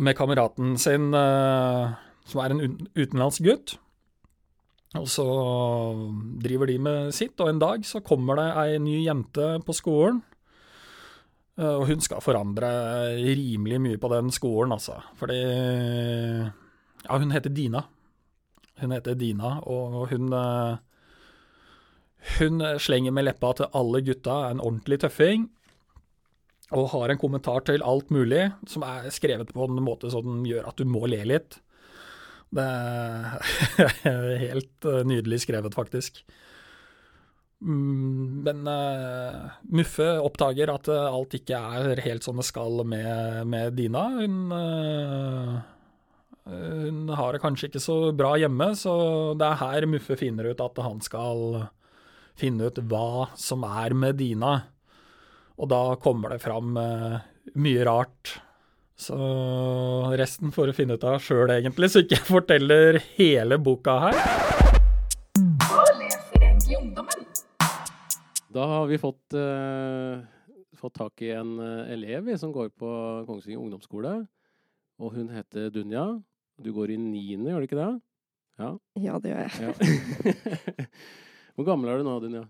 med 0.02 0.18
kameraten 0.18 0.74
sin, 0.82 1.12
uh, 1.14 1.94
som 2.26 2.42
er 2.42 2.56
en 2.56 2.90
utenlandsk 2.98 3.46
gutt. 3.46 3.76
Og 4.98 5.06
så 5.06 5.26
driver 6.42 6.66
de 6.72 6.80
med 6.82 7.14
sitt, 7.14 7.38
og 7.38 7.52
en 7.52 7.62
dag 7.62 7.86
så 7.86 8.02
kommer 8.02 8.40
det 8.40 8.48
ei 8.64 8.80
ny 8.82 8.96
jente 9.06 9.52
på 9.66 9.76
skolen. 9.78 10.24
Uh, 11.60 11.76
og 11.76 11.86
hun 11.92 12.02
skal 12.02 12.24
forandre 12.24 12.70
rimelig 13.20 13.82
mye 13.84 14.02
på 14.02 14.10
den 14.16 14.32
skolen, 14.34 14.74
altså. 14.74 14.98
Fordi 15.20 15.40
Ja, 17.06 17.18
hun 17.18 17.32
heter 17.32 17.54
Dina. 17.54 17.84
Hun 18.82 18.92
heter 18.92 19.16
Dina, 19.16 19.60
og 19.68 20.10
hun 20.10 20.34
uh, 20.34 20.80
hun 22.40 22.60
slenger 22.80 23.14
med 23.16 23.30
leppa 23.30 23.54
til 23.56 23.72
alle 23.78 24.02
gutta 24.04 24.36
er 24.46 24.56
en 24.56 24.64
ordentlig 24.64 25.00
tøffing. 25.04 25.48
Og 26.76 26.92
har 26.92 27.10
en 27.10 27.22
kommentar 27.22 27.64
til 27.66 27.82
alt 27.86 28.12
mulig, 28.14 28.52
som 28.68 28.84
er 28.86 29.10
skrevet 29.14 29.54
på 29.54 29.66
en 29.66 29.82
måte 29.82 30.12
som 30.14 30.44
gjør 30.46 30.68
at 30.70 30.78
du 30.78 30.86
må 30.86 31.08
le 31.10 31.22
litt. 31.26 31.58
Det 32.50 32.66
er 32.66 34.38
helt 34.46 34.88
eh, 34.90 35.02
nydelig 35.08 35.44
skrevet, 35.46 35.76
faktisk. 35.78 36.24
Mm, 37.60 38.40
men 38.46 38.64
uh, 38.72 39.50
Muffe 39.76 40.08
oppdager 40.24 40.72
at 40.72 40.88
alt 40.90 41.36
ikke 41.36 41.60
er 41.60 42.02
helt 42.06 42.24
som 42.26 42.40
det 42.40 42.48
skal 42.48 42.82
med, 42.88 43.44
med 43.52 43.76
Dina. 43.78 44.06
Hun, 44.16 44.40
uh, 44.56 45.60
hun 46.50 47.14
har 47.14 47.36
det 47.36 47.44
kanskje 47.44 47.70
ikke 47.70 47.84
så 47.84 48.00
bra 48.18 48.34
hjemme, 48.40 48.72
så 48.80 48.96
det 49.38 49.46
er 49.46 49.62
her 49.62 49.90
Muffe 49.92 50.18
finner 50.18 50.50
ut 50.50 50.64
at 50.64 50.82
han 50.82 51.04
skal 51.06 51.68
finne 52.40 52.72
ut 52.72 52.82
hva 52.90 53.30
som 53.38 53.68
er 53.68 53.94
med 53.94 54.18
Dina. 54.24 54.56
Og 55.60 55.70
da 55.70 55.84
kommer 56.02 56.32
det 56.34 56.42
fram 56.42 56.72
mye 57.60 57.84
rart. 57.84 58.40
Så 59.00 59.16
resten 60.20 60.52
får 60.52 60.68
du 60.68 60.74
finne 60.76 60.98
ut 61.00 61.04
av 61.08 61.22
sjøl, 61.24 61.48
egentlig, 61.54 61.88
så 61.88 62.02
ikke 62.04 62.18
jeg 62.18 62.28
forteller 62.28 62.98
hele 63.16 63.56
boka 63.64 63.94
her. 64.04 64.18
Hva 65.64 65.86
leser 65.96 66.44
egentlig 66.44 66.76
ungdommen? 66.82 67.24
Da 68.52 68.68
har 68.74 68.90
vi 68.92 69.00
fått, 69.00 69.38
uh, 69.40 70.20
fått 70.76 70.98
tak 71.00 71.24
i 71.24 71.32
en 71.32 71.56
uh, 71.64 71.88
elev 71.96 72.28
som 72.42 72.52
går 72.52 72.74
på 72.76 72.92
Kongsvinger 73.30 73.64
ungdomsskole. 73.64 74.18
Og 75.00 75.16
hun 75.16 75.32
heter 75.32 75.72
Dunja. 75.72 76.06
Du 76.60 76.74
går 76.76 76.92
i 76.92 77.00
niende, 77.00 77.54
gjør 77.54 77.64
du 77.64 77.70
ikke 77.70 77.80
det? 77.80 77.92
Ja. 78.60 78.76
Ja, 79.00 79.20
det 79.24 79.32
gjør 79.32 79.46
jeg. 79.46 79.70
ja. 79.70 80.88
Hvor 81.56 81.72
gammel 81.72 81.94
er 81.94 82.04
du 82.04 82.10
nå, 82.10 82.20
Dunja? 82.20 82.44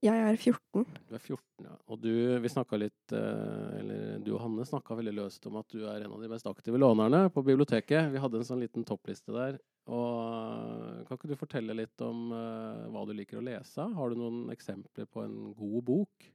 Jeg 0.00 0.16
er 0.16 0.36
14. 0.38 0.86
Du 1.10 1.16
er 1.18 1.20
14, 1.20 1.40
ja. 1.66 1.74
Og 1.90 1.98
du, 2.00 2.12
vi 2.40 2.48
snakka 2.48 2.78
litt 2.80 3.12
eh, 3.12 3.80
Eller 3.82 3.99
du 4.24 4.32
og 4.34 4.42
Hanne 4.44 4.64
snakka 4.66 4.96
veldig 4.98 5.14
løst 5.16 5.46
om 5.48 5.58
at 5.60 5.68
du 5.72 5.84
er 5.84 6.04
en 6.04 6.14
av 6.14 6.22
de 6.22 6.30
mest 6.30 6.46
aktive 6.48 6.80
lånerne 6.80 7.26
på 7.34 7.44
biblioteket. 7.46 8.10
Vi 8.12 8.22
hadde 8.22 8.40
en 8.40 8.46
sånn 8.46 8.62
liten 8.62 8.86
toppliste 8.88 9.34
der. 9.34 9.58
Og 9.90 11.06
kan 11.08 11.18
ikke 11.18 11.30
du 11.30 11.36
fortelle 11.38 11.76
litt 11.76 12.04
om 12.04 12.30
uh, 12.34 12.86
hva 12.92 13.04
du 13.08 13.14
liker 13.16 13.40
å 13.40 13.44
lese? 13.44 13.82
Har 13.96 14.12
du 14.12 14.20
noen 14.20 14.52
eksempler 14.54 15.08
på 15.10 15.24
en 15.24 15.52
god 15.58 15.84
bok? 15.88 16.30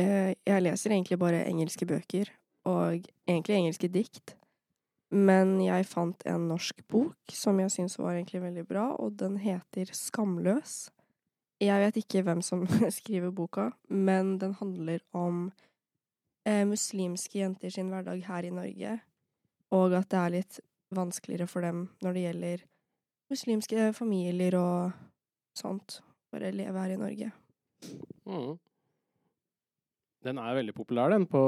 Uh, 0.00 0.32
jeg 0.34 0.64
leser 0.64 0.94
egentlig 0.94 1.20
bare 1.20 1.44
engelske 1.46 1.88
bøker, 1.88 2.32
og 2.68 3.04
egentlig 3.28 3.58
engelske 3.58 3.90
dikt. 3.92 4.36
Men 5.12 5.58
jeg 5.60 5.88
fant 5.90 6.24
en 6.28 6.48
norsk 6.48 6.80
bok 6.88 7.34
som 7.36 7.60
jeg 7.60 7.72
syns 7.74 7.98
var 8.00 8.16
egentlig 8.16 8.40
veldig 8.46 8.64
bra, 8.68 8.86
og 8.96 9.18
den 9.20 9.36
heter 9.42 9.92
Skamløs. 9.92 10.86
Jeg 11.62 11.78
vet 11.84 11.98
ikke 12.00 12.24
hvem 12.26 12.40
som 12.44 12.64
skriver 12.98 13.30
boka, 13.30 13.70
men 13.88 14.38
den 14.42 14.56
handler 14.58 15.04
om 15.12 15.50
eh, 16.48 16.64
muslimske 16.68 17.40
jenter 17.40 17.72
sin 17.72 17.90
hverdag 17.92 18.24
her 18.26 18.48
i 18.48 18.54
Norge, 18.54 18.98
og 19.72 19.96
at 19.98 20.10
det 20.12 20.20
er 20.20 20.34
litt 20.36 20.60
vanskeligere 20.92 21.48
for 21.48 21.64
dem 21.64 21.86
når 22.04 22.16
det 22.16 22.26
gjelder 22.26 22.66
muslimske 23.32 23.92
familier 23.96 24.58
og 24.58 24.92
sånt. 25.56 26.00
Bare 26.32 26.52
leve 26.52 26.80
her 26.80 26.94
i 26.94 27.00
Norge. 27.00 27.32
Mm. 28.28 28.58
Den 30.22 30.38
er 30.38 30.54
veldig 30.54 30.74
populær, 30.74 31.10
den, 31.10 31.26
på 31.26 31.40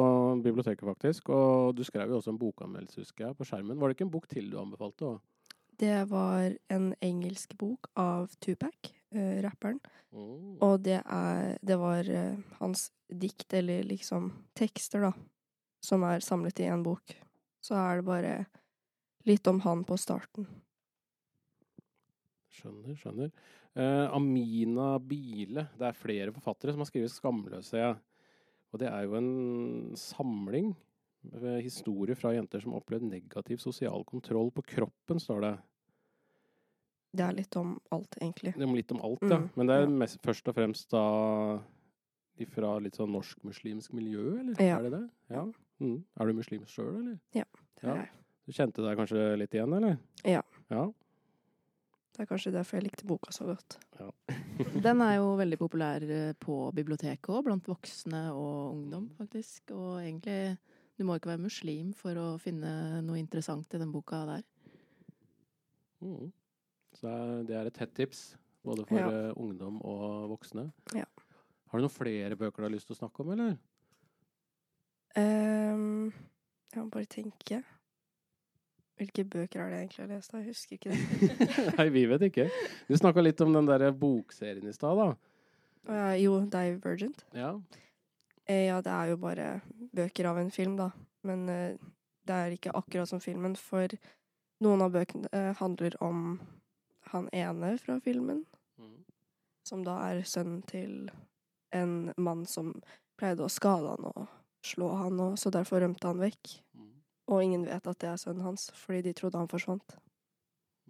biblioteket, 0.43 0.83
faktisk. 0.83 1.29
Og 1.31 1.77
du 1.77 1.85
skrev 1.87 2.11
jo 2.11 2.19
også 2.19 2.33
en 2.35 2.41
bokanmeldelse, 2.41 3.05
husker 3.05 3.29
jeg, 3.29 3.37
på 3.39 3.47
skjermen. 3.47 3.79
Var 3.79 3.89
det 3.89 3.97
ikke 3.97 4.09
en 4.09 4.17
bok 4.17 4.27
til 4.29 4.51
du 4.51 4.59
anbefalte? 4.59 5.13
Også? 5.15 5.55
Det 5.81 6.11
var 6.11 6.57
en 6.71 6.93
engelsk 7.03 7.55
bok 7.59 7.89
av 7.99 8.35
Tupac, 8.43 8.91
uh, 9.15 9.39
rapperen. 9.45 9.81
Mm. 10.15 10.59
Og 10.63 10.79
det 10.85 11.01
er 11.01 11.59
Det 11.63 11.79
var 11.81 12.09
uh, 12.11 12.39
hans 12.61 12.91
dikt, 13.09 13.53
eller 13.55 13.85
liksom 13.87 14.31
tekster, 14.57 15.09
da, 15.09 15.13
som 15.85 16.05
er 16.07 16.25
samlet 16.25 16.61
i 16.61 16.69
en 16.71 16.83
bok. 16.83 17.17
Så 17.65 17.77
er 17.79 18.01
det 18.01 18.07
bare 18.09 18.35
litt 19.25 19.47
om 19.47 19.61
han 19.65 19.85
på 19.85 19.97
starten. 20.01 20.47
Skjønner, 22.55 22.97
skjønner. 22.99 23.31
Uh, 23.75 24.07
Amina 24.15 24.99
Bile. 24.99 25.69
Det 25.79 25.89
er 25.89 25.99
flere 25.99 26.35
forfattere 26.35 26.75
som 26.75 26.85
har 26.85 26.91
skrevet 26.91 27.13
'Skamløse'. 27.13 27.79
Ja. 27.79 27.95
Og 28.73 28.81
det 28.83 28.89
er 28.91 29.05
jo 29.07 29.15
en 29.15 29.95
samling 29.95 30.75
historier 31.63 32.15
fra 32.15 32.35
jenter 32.35 32.61
som 32.61 32.73
har 32.73 32.83
opplevd 32.83 33.07
negativ 33.09 33.57
sosial 33.57 34.05
kontroll 34.05 34.51
på 34.53 34.63
kroppen, 34.63 35.21
står 35.21 35.41
det. 35.41 35.53
Det 37.15 37.23
er 37.23 37.37
litt 37.37 37.55
om 37.61 37.77
alt, 37.95 38.17
egentlig. 38.21 38.55
Det 38.57 38.65
er 38.67 38.75
litt 38.75 38.91
om 38.95 39.01
alt, 39.07 39.23
ja. 39.31 39.37
Mm, 39.39 39.51
Men 39.57 39.67
det 39.71 39.75
er 39.83 39.93
mest, 40.03 40.19
først 40.25 40.49
og 40.51 40.57
fremst 40.57 40.91
da 40.91 41.05
fra 42.51 42.73
litt 42.83 42.97
sånn 42.99 43.13
norsk-muslimsk 43.15 43.93
miljø, 43.95 44.41
eller? 44.41 44.59
Ja. 44.59 44.81
Er 44.81 44.89
det 44.89 44.91
det? 44.97 45.05
Ja. 45.31 45.45
Mm. 45.81 46.01
Er 46.19 46.27
du 46.27 46.33
muslim 46.35 46.65
sjøl, 46.67 46.97
eller? 46.99 47.19
Ja, 47.37 47.45
Det 47.81 47.87
Ja. 47.89 47.95
er, 48.03 48.11
Du 48.47 48.53
kjente 48.53 48.83
deg 48.85 48.99
kanskje 48.99 49.39
litt 49.39 49.55
igjen, 49.55 49.73
eller? 49.73 49.99
Ja. 50.25 50.43
Ja. 50.71 50.93
det 52.17 52.21
er 52.21 52.27
kanskje 52.27 52.53
derfor 52.53 52.77
jeg 52.77 52.85
likte 52.85 53.07
boka 53.07 53.31
så 53.33 53.47
godt. 53.47 53.79
Ja. 53.99 54.11
Den 54.83 55.01
er 55.01 55.17
jo 55.17 55.37
veldig 55.39 55.59
populær 55.59 56.03
eh, 56.03 56.33
på 56.39 56.73
biblioteket 56.75 57.31
òg, 57.31 57.45
blant 57.45 57.65
voksne 57.67 58.33
og 58.35 58.75
ungdom, 58.75 59.09
faktisk. 59.19 59.71
Og 59.73 60.01
egentlig 60.03 60.59
Du 60.99 61.03
må 61.05 61.17
ikke 61.17 61.31
være 61.33 61.43
muslim 61.43 61.93
for 61.93 62.15
å 62.15 62.39
finne 62.39 63.01
noe 63.03 63.19
interessant 63.19 63.73
i 63.75 63.79
den 63.79 63.91
boka 63.91 64.25
der. 64.27 64.43
Mm. 66.03 66.33
Så 66.95 67.11
det 67.49 67.57
er, 67.59 67.69
et 67.71 67.79
hett 67.83 67.95
tips, 67.97 68.37
både 68.65 68.87
for 68.89 68.99
Ja. 68.99 69.09
eh, 69.11 69.33
ungdom 69.37 69.81
og 69.83 70.31
voksne. 70.31 70.73
Ja. 70.95 71.05
Har 71.69 71.79
du 71.79 71.85
noen 71.87 71.91
flere 71.91 72.37
bøker 72.39 72.63
du 72.63 72.69
har 72.69 72.75
lyst 72.75 72.87
til 72.87 72.95
å 72.97 73.01
snakke 73.03 73.25
om, 73.25 73.33
eller? 73.35 73.57
Um, 75.17 76.13
jeg 76.75 76.83
må 76.83 76.91
bare 76.91 77.07
tenke. 77.11 77.63
Hvilke 78.99 79.25
bøker 79.27 79.61
har 79.61 79.71
det 79.71 79.81
egentlig 79.83 80.09
lest? 80.09 80.33
Jeg 80.35 80.47
husker 80.47 80.77
ikke 80.79 80.91
det. 80.95 81.39
Nei, 81.79 81.89
vi 81.95 82.05
vet 82.11 82.27
ikke. 82.29 82.49
Du 82.89 82.95
snakka 82.99 83.23
litt 83.25 83.41
om 83.43 83.53
den 83.55 83.67
der 83.67 83.89
bokserien 83.91 84.69
i 84.71 84.75
stad, 84.75 84.99
da. 85.01 85.09
Uh, 85.91 86.15
jo, 86.19 86.37
Divergent. 86.51 87.25
Ja. 87.35 87.57
Eh, 88.47 88.67
ja, 88.69 88.79
det 88.85 88.93
er 88.93 89.11
jo 89.11 89.19
bare 89.21 89.49
bøker 89.95 90.29
av 90.31 90.39
en 90.39 90.51
film, 90.55 90.77
da. 90.79 90.91
Men 91.25 91.49
eh, 91.49 91.77
det 92.29 92.35
er 92.37 92.55
ikke 92.55 92.75
akkurat 92.77 93.09
som 93.09 93.23
filmen, 93.23 93.57
for 93.57 93.89
noen 94.65 94.85
av 94.85 94.93
bøkene 94.95 95.31
eh, 95.33 95.51
handler 95.59 95.97
om 96.05 96.37
han 97.15 97.29
ene 97.33 97.77
fra 97.81 97.99
filmen, 98.05 98.45
Mm. 98.79 99.05
som 99.65 99.85
da 99.87 99.95
er 100.11 100.23
sønnen 100.27 100.63
til 100.67 101.09
en 101.73 102.13
mann 102.19 102.45
som 102.47 102.73
pleide 103.19 103.45
å 103.47 103.51
skade 103.51 103.89
han 103.95 104.05
og 104.11 104.27
slå 104.65 104.89
han, 104.99 105.21
og 105.21 105.37
så 105.39 105.51
derfor 105.55 105.81
rømte 105.85 106.07
han 106.11 106.19
vekk. 106.19 106.57
Mm. 106.77 106.91
Og 107.29 107.43
ingen 107.43 107.65
vet 107.69 107.87
at 107.87 107.99
det 108.03 108.09
er 108.11 108.17
sønnen 108.21 108.43
hans, 108.43 108.71
fordi 108.75 109.03
de 109.09 109.13
trodde 109.15 109.39
han 109.39 109.49
forsvant. 109.49 109.97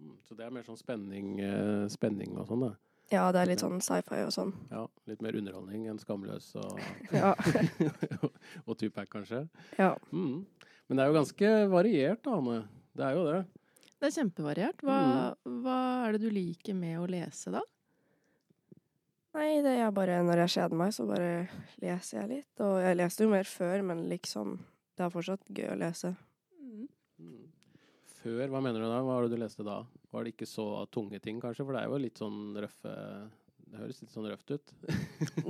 Mm, 0.01 0.17
så 0.27 0.35
det 0.35 0.45
er 0.45 0.51
mer 0.51 0.63
sånn 0.67 0.77
spenning, 0.79 1.39
eh, 1.39 1.87
spenning 1.93 2.35
og 2.37 2.47
sånn, 2.49 2.65
da. 2.67 2.73
Ja, 3.13 3.31
det 3.31 3.41
er 3.43 3.45
litt 3.51 3.61
sånn 3.61 3.77
sci-fi 3.85 4.23
og 4.25 4.31
sånn. 4.33 4.51
Ja, 4.71 4.87
litt 5.07 5.21
mer 5.21 5.35
underholdning 5.37 5.85
enn 5.87 5.99
Skamløs 6.01 6.55
og, 6.57 6.79
Ja. 7.13 7.35
og 8.67 8.77
Tupac, 8.77 9.07
kanskje. 9.13 9.47
ja. 9.77 9.93
Mm. 10.11 10.45
Men 10.89 10.97
det 10.97 11.03
er 11.05 11.11
jo 11.11 11.19
ganske 11.19 11.51
variert, 11.71 12.23
da, 12.23 12.35
Anne. 12.37 12.67
Det 12.95 13.05
er 13.05 13.15
jo 13.15 13.23
det. 13.25 13.39
Det 13.99 14.09
er 14.09 14.15
kjempevariert. 14.17 14.81
Hva, 14.85 14.97
hva 15.63 15.77
er 16.05 16.15
det 16.17 16.21
du 16.25 16.29
liker 16.35 16.75
med 16.77 16.99
å 16.99 17.07
lese, 17.09 17.51
da? 17.55 17.61
Nei, 19.35 19.59
det 19.65 19.73
er 19.83 19.91
bare 19.95 20.21
når 20.23 20.45
jeg 20.45 20.53
kjeder 20.55 20.79
meg, 20.79 20.93
så 20.95 21.05
bare 21.09 21.31
leser 21.83 22.21
jeg 22.21 22.29
litt. 22.31 22.61
Og 22.63 22.77
jeg 22.83 22.97
leste 23.01 23.25
jo 23.25 23.31
mer 23.33 23.47
før, 23.49 23.81
men 23.83 24.05
liksom 24.11 24.57
Det 24.95 25.03
er 25.03 25.11
fortsatt 25.11 25.49
gøy 25.51 25.73
å 25.73 25.79
lese. 25.79 26.13
Mm. 27.19 27.49
Før, 28.21 28.45
hva 28.53 28.61
mener 28.63 28.79
du 28.79 28.87
da? 28.87 29.01
Hva 29.03 29.17
var 29.17 29.25
det 29.27 29.35
du 29.35 29.41
leste 29.41 29.65
da? 29.67 29.81
Var 30.15 30.23
det 30.23 30.31
ikke 30.35 30.47
så 30.47 30.67
tunge 30.87 31.19
ting, 31.19 31.41
kanskje? 31.43 31.65
For 31.67 31.75
det 31.75 31.81
er 31.83 31.91
jo 31.91 31.99
litt 31.99 32.21
sånn 32.21 32.55
røffe 32.63 32.93
Det 33.65 33.81
høres 33.81 33.99
litt 34.05 34.13
sånn 34.15 34.29
røft 34.31 34.53
ut. 34.55 34.71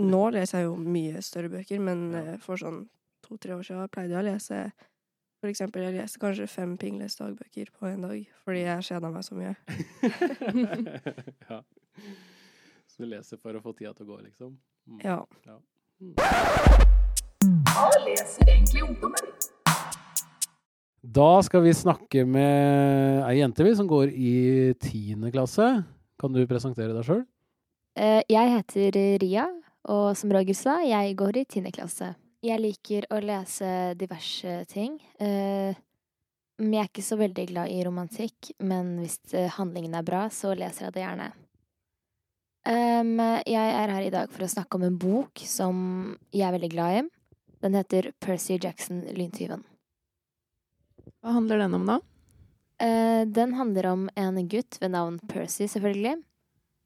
Nå 0.02 0.24
leser 0.34 0.64
jeg 0.64 0.66
jo 0.72 0.76
mye 0.82 1.22
større 1.22 1.52
bøker, 1.54 1.80
men 1.86 2.04
Ja. 2.16 2.24
eh, 2.34 2.38
for 2.42 2.58
sånn 2.58 2.88
to-tre 3.22 3.54
år 3.54 3.62
siden 3.68 3.90
pleide 3.94 4.16
jeg 4.18 4.24
å 4.24 4.28
lese 4.32 4.60
For 5.44 5.52
eksempel, 5.52 5.84
jeg 5.86 5.98
leste 5.98 6.20
kanskje 6.22 6.48
fem 6.50 6.78
Pingles 6.80 7.18
dagbøker 7.20 7.70
på 7.76 7.90
en 7.92 8.06
dag, 8.08 8.22
fordi 8.46 8.62
jeg 8.64 8.86
kjeda 8.88 9.12
meg 9.14 9.26
så 9.28 9.36
mye. 9.38 9.54
ja. 11.50 11.60
Så 12.90 13.04
du 13.04 13.10
leser 13.12 13.38
for 13.42 13.58
å 13.58 13.62
få 13.64 13.74
tida 13.76 13.92
til 13.94 14.08
å 14.08 14.14
gå, 14.14 14.22
liksom? 14.24 14.56
Mm. 14.88 15.00
Ja. 15.04 15.20
Hva 17.76 17.90
leser 18.08 18.48
egentlig 18.56 18.86
ungdommen? 18.88 19.32
Da 21.06 21.30
skal 21.46 21.62
vi 21.68 21.76
snakke 21.78 22.24
med 22.26 23.22
ei 23.28 23.38
jente 23.38 23.64
vi 23.68 23.76
som 23.78 23.88
går 23.92 24.10
i 24.10 24.34
tiende 24.82 25.30
klasse. 25.36 25.68
Kan 26.18 26.34
du 26.34 26.42
presentere 26.50 26.96
deg 26.96 27.06
sjøl? 27.06 27.22
Eh, 28.00 28.24
Jeg 28.32 28.50
heter 28.56 28.98
Ria, 29.22 29.46
og 29.92 30.16
som 30.18 30.32
Roger 30.34 30.58
sa, 30.58 30.80
jeg 30.84 31.14
går 31.20 31.38
i 31.44 31.46
tiende 31.46 31.72
klasse. 31.76 32.16
Jeg 32.46 32.62
liker 32.62 33.08
å 33.10 33.18
lese 33.24 33.68
diverse 33.98 34.66
ting. 34.70 35.00
eh, 35.20 35.74
Men 36.58 36.72
jeg 36.72 36.84
er 36.84 36.88
ikke 36.88 37.04
så 37.04 37.18
veldig 37.20 37.46
glad 37.50 37.72
i 37.74 37.82
romantikk, 37.84 38.52
men 38.64 39.00
hvis 39.02 39.18
eh, 39.34 39.50
handlingen 39.58 39.96
er 39.98 40.06
bra, 40.08 40.30
så 40.30 40.54
leser 40.56 40.86
jeg 40.86 40.94
det 40.96 41.02
gjerne. 41.04 41.32
Jeg 42.66 43.74
er 43.78 43.92
her 43.94 44.02
i 44.02 44.14
dag 44.14 44.32
for 44.34 44.46
å 44.46 44.50
snakke 44.50 44.78
om 44.80 44.86
en 44.88 44.96
bok 44.98 45.42
som 45.46 45.76
jeg 46.34 46.48
er 46.48 46.56
veldig 46.56 46.70
glad 46.72 46.96
i. 46.98 47.02
Den 47.62 47.76
heter 47.78 48.08
Percy 48.24 48.58
Jackson 48.58 49.04
Lyntyven. 49.14 49.62
Hva 51.22 51.36
handler 51.36 51.62
den 51.62 51.76
om, 51.78 51.86
da? 51.86 52.00
Eh, 52.82 53.26
den 53.28 53.54
handler 53.60 53.92
om 53.92 54.08
en 54.16 54.40
gutt 54.48 54.80
ved 54.82 54.96
navn 54.96 55.20
Percy, 55.30 55.68
selvfølgelig. 55.68 56.24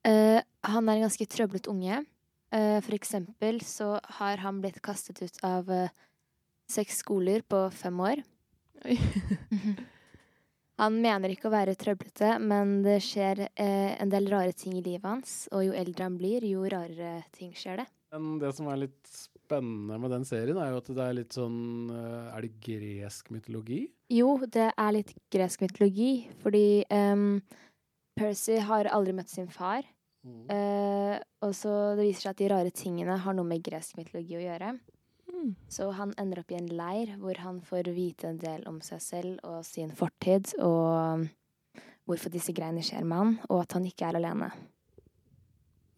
Han 0.03 0.89
er 0.89 0.95
en 0.97 1.05
ganske 1.05 1.29
trøblet 1.29 1.67
unge. 1.71 2.01
Eh, 2.49 2.79
for 2.81 2.97
eksempel 2.97 3.61
så 3.61 3.99
har 4.17 4.41
han 4.41 4.61
blitt 4.63 4.81
kastet 4.81 5.21
ut 5.21 5.37
av 5.45 5.69
eh, 5.69 5.91
seks 6.69 7.03
skoler 7.03 7.45
på 7.45 7.67
fem 7.73 7.99
år. 8.01 8.23
Oi. 8.85 8.97
Han 10.79 10.95
mener 11.03 11.33
ikke 11.33 11.49
å 11.49 11.53
være 11.53 11.75
trøblete, 11.75 12.37
men 12.39 12.79
det 12.85 13.01
skjer 13.03 13.43
eh, 13.49 13.99
en 13.99 14.09
del 14.09 14.29
rare 14.31 14.55
ting 14.55 14.77
i 14.79 14.83
livet 14.85 15.05
hans. 15.05 15.33
Og 15.51 15.67
jo 15.67 15.75
eldre 15.75 16.07
han 16.07 16.15
blir, 16.17 16.45
jo 16.47 16.63
rarere 16.71 17.19
ting 17.35 17.51
skjer 17.51 17.83
det. 17.83 17.87
Men 18.15 18.39
det 18.41 18.53
som 18.57 18.69
er 18.71 18.85
litt 18.85 19.11
spennende 19.11 19.99
med 20.01 20.15
den 20.15 20.25
serien, 20.25 20.57
er 20.57 20.71
jo 20.71 20.79
at 20.79 20.89
det 20.95 21.03
er 21.03 21.17
litt 21.17 21.35
sånn 21.35 21.91
Er 21.91 22.41
det 22.41 22.55
gresk 22.63 23.29
mytologi? 23.33 23.83
Jo, 24.09 24.31
det 24.49 24.71
er 24.71 24.95
litt 24.95 25.11
gresk 25.29 25.61
mytologi, 25.61 26.13
fordi 26.41 26.87
um, 26.89 27.41
Percy 28.17 28.57
har 28.65 28.89
aldri 28.89 29.13
møtt 29.19 29.29
sin 29.29 29.51
far. 29.53 29.85
Eh, 30.27 31.15
og 31.45 31.53
så 31.55 31.73
det 31.97 32.07
viser 32.09 32.27
seg 32.27 32.33
at 32.33 32.41
de 32.41 32.49
rare 32.51 32.71
tingene 32.75 33.19
har 33.23 33.35
noe 33.37 33.47
med 33.47 33.63
gresk 33.63 33.99
mytologi 33.99 34.37
å 34.39 34.43
gjøre. 34.43 34.73
Mm. 35.29 35.53
Så 35.71 35.87
han 35.95 36.11
ender 36.19 36.41
opp 36.41 36.51
i 36.51 36.57
en 36.57 36.71
leir 36.73 37.13
hvor 37.21 37.39
han 37.43 37.61
får 37.63 37.91
vite 37.95 38.31
en 38.31 38.41
del 38.41 38.65
om 38.69 38.81
seg 38.83 39.03
selv 39.03 39.45
og 39.47 39.61
sin 39.67 39.93
fortid, 39.95 40.51
og 40.59 41.29
hvorfor 42.09 42.33
disse 42.33 42.53
greiene 42.57 42.83
skjer 42.83 43.05
med 43.07 43.21
han, 43.21 43.33
og 43.47 43.63
at 43.63 43.77
han 43.77 43.87
ikke 43.87 44.09
er 44.09 44.19
alene. 44.19 44.49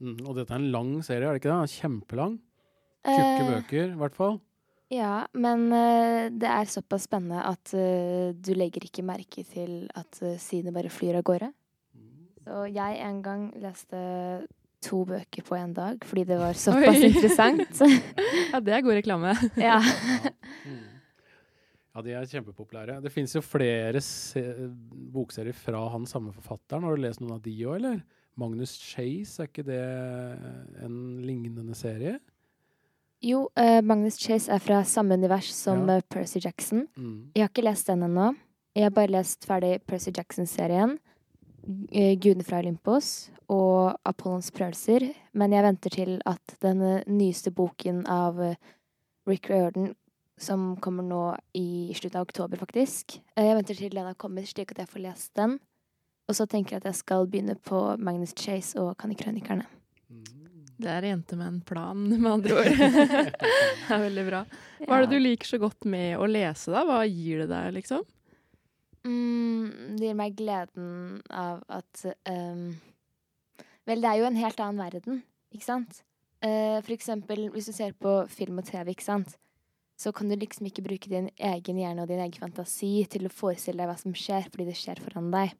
Mm, 0.02 0.20
og 0.26 0.36
dette 0.38 0.54
er 0.54 0.60
en 0.60 0.72
lang 0.74 0.96
serie, 1.06 1.28
er 1.30 1.38
det 1.38 1.44
ikke 1.44 1.54
det? 1.54 1.76
Kjempelang. 1.80 2.40
Tjukke 3.02 3.42
Eh, 3.42 3.48
bøker, 3.50 3.94
i 3.94 4.00
hvert 4.02 4.18
fall. 4.18 4.40
Ja, 4.92 5.26
men 5.34 5.70
uh, 5.72 6.28
det 6.30 6.50
er 6.52 6.68
såpass 6.70 7.08
spennende 7.08 7.40
at 7.48 7.72
uh, 7.74 8.36
du 8.36 8.52
legger 8.58 8.84
ikke 8.86 9.06
merke 9.08 9.46
til 9.48 9.88
at 9.96 10.20
uh, 10.20 10.36
sidene 10.42 10.74
bare 10.76 10.92
flyr 10.92 11.22
av 11.22 11.26
gårde. 11.30 11.50
Så 12.46 12.64
jeg 12.74 13.00
en 13.06 13.22
gang 13.26 13.48
leste 13.62 14.00
to 14.82 15.04
bøker 15.06 15.44
på 15.46 15.56
en 15.60 15.74
dag 15.78 16.02
fordi 16.10 16.24
det 16.32 16.38
var 16.42 16.54
såpass 16.66 16.98
Oi. 16.98 17.10
interessant. 17.12 17.84
Ja, 18.52 18.60
det 18.60 18.74
er 18.74 18.82
god 18.86 18.98
reklame. 18.98 19.36
ja. 19.62 19.78
Ja, 21.92 22.02
de 22.06 22.14
er 22.16 22.28
kjempepopulære. 22.32 23.02
Det 23.04 23.12
fins 23.12 23.34
jo 23.36 23.42
flere 23.44 24.00
se 24.06 24.42
bokserier 25.12 25.56
fra 25.58 25.82
han 25.92 26.06
samme 26.08 26.32
forfatteren. 26.34 26.86
Har 26.88 26.96
du 26.96 27.04
lest 27.04 27.20
noen 27.22 27.36
av 27.36 27.42
de 27.44 27.56
òg, 27.68 27.76
eller? 27.82 27.98
Magnus 28.40 28.78
Chase, 28.80 29.44
er 29.44 29.50
ikke 29.50 29.66
det 29.68 29.82
en 30.86 30.96
lignende 31.28 31.76
serie? 31.76 32.16
Jo, 33.22 33.44
uh, 33.60 33.82
Magnus 33.86 34.16
Chase 34.18 34.50
er 34.56 34.64
fra 34.64 34.80
samme 34.88 35.18
univers 35.20 35.52
som 35.54 35.84
Ja. 35.90 35.98
eh, 36.00 36.06
Percy 36.10 36.40
Jackson. 36.42 36.88
Mm. 36.96 37.32
Jeg 37.36 37.44
har 37.44 37.52
ikke 37.52 37.68
lest 37.68 37.92
den 37.92 38.08
ennå. 38.08 38.32
Jeg 38.74 38.88
har 38.88 38.96
bare 38.96 39.12
lest 39.12 39.46
ferdig 39.46 39.82
Percy 39.86 40.10
Jackson-serien. 40.16 40.96
Eh, 41.92 42.18
Gudene 42.20 42.46
fra 42.46 42.60
Olympos 42.62 43.32
og 43.52 43.98
Apollons 44.08 44.52
prøvelser. 44.56 45.10
Men 45.38 45.56
jeg 45.56 45.66
venter 45.66 45.96
til 45.96 46.14
at 46.30 46.56
den 46.64 46.84
eh, 46.86 47.10
nyeste 47.10 47.54
boken 47.56 48.06
av 48.12 48.40
eh, 48.44 48.56
Rick 49.30 49.50
Riordan, 49.52 49.92
som 50.42 50.76
kommer 50.82 51.06
nå 51.06 51.26
i 51.58 51.92
slutten 51.98 52.22
av 52.22 52.30
oktober, 52.30 52.58
faktisk. 52.62 53.20
Jeg 53.38 53.58
venter 53.58 53.78
til 53.78 53.94
den 53.94 54.10
har 54.10 54.18
kommet, 54.18 54.50
slik 54.50 54.74
at 54.74 54.82
jeg 54.82 54.90
får 54.90 55.06
lest 55.06 55.36
den. 55.38 55.60
Og 56.30 56.38
så 56.38 56.48
tenker 56.50 56.78
jeg 56.78 56.84
at 56.84 56.90
jeg 56.90 57.02
skal 57.02 57.28
begynne 57.30 57.58
på 57.60 57.84
Magnus 58.02 58.34
Chase 58.38 58.80
og 58.82 58.96
Kannikrønikerne. 59.02 59.68
Det 60.82 60.90
er 60.90 61.06
en 61.06 61.12
jente 61.12 61.38
med 61.38 61.48
en 61.48 61.60
plan, 61.62 61.98
med 62.10 62.32
andre 62.32 62.56
ord. 62.58 62.70
det 62.72 63.94
er 63.94 64.02
veldig 64.02 64.24
bra. 64.26 64.40
Hva 64.88 64.98
er 64.98 65.06
det 65.06 65.12
du 65.14 65.22
liker 65.22 65.52
så 65.52 65.60
godt 65.62 65.86
med 65.86 66.16
å 66.18 66.26
lese, 66.30 66.72
da? 66.74 66.82
Hva 66.88 67.04
gir 67.06 67.44
det 67.44 67.52
deg, 67.52 67.68
liksom? 67.76 68.02
Mm, 69.08 69.98
det 69.98 70.12
gir 70.12 70.18
meg 70.18 70.38
gleden 70.38 71.22
av 71.34 71.64
at 71.72 72.04
um, 72.30 72.68
Vel, 73.90 74.04
det 74.04 74.10
er 74.12 74.20
jo 74.20 74.28
en 74.28 74.38
helt 74.38 74.60
annen 74.62 74.78
verden, 74.78 75.22
ikke 75.50 75.66
sant? 75.66 76.04
Uh, 76.42 76.78
for 76.86 76.94
eksempel 76.94 77.48
hvis 77.54 77.70
du 77.70 77.74
ser 77.74 77.96
på 77.98 78.14
film 78.30 78.62
og 78.62 78.68
TV, 78.68 78.94
ikke 78.94 79.08
sant? 79.08 79.34
Så 79.98 80.14
kan 80.14 80.30
du 80.30 80.36
liksom 80.38 80.66
ikke 80.70 80.86
bruke 80.86 81.10
din 81.10 81.30
egen 81.38 81.82
hjerne 81.82 82.04
og 82.04 82.10
din 82.10 82.22
egen 82.22 82.42
fantasi 82.42 83.04
til 83.10 83.28
å 83.28 83.34
forestille 83.34 83.82
deg 83.82 83.90
hva 83.90 83.98
som 84.02 84.14
skjer, 84.18 84.48
fordi 84.50 84.70
det 84.70 84.78
skjer 84.78 85.02
foran 85.02 85.30
deg. 85.34 85.54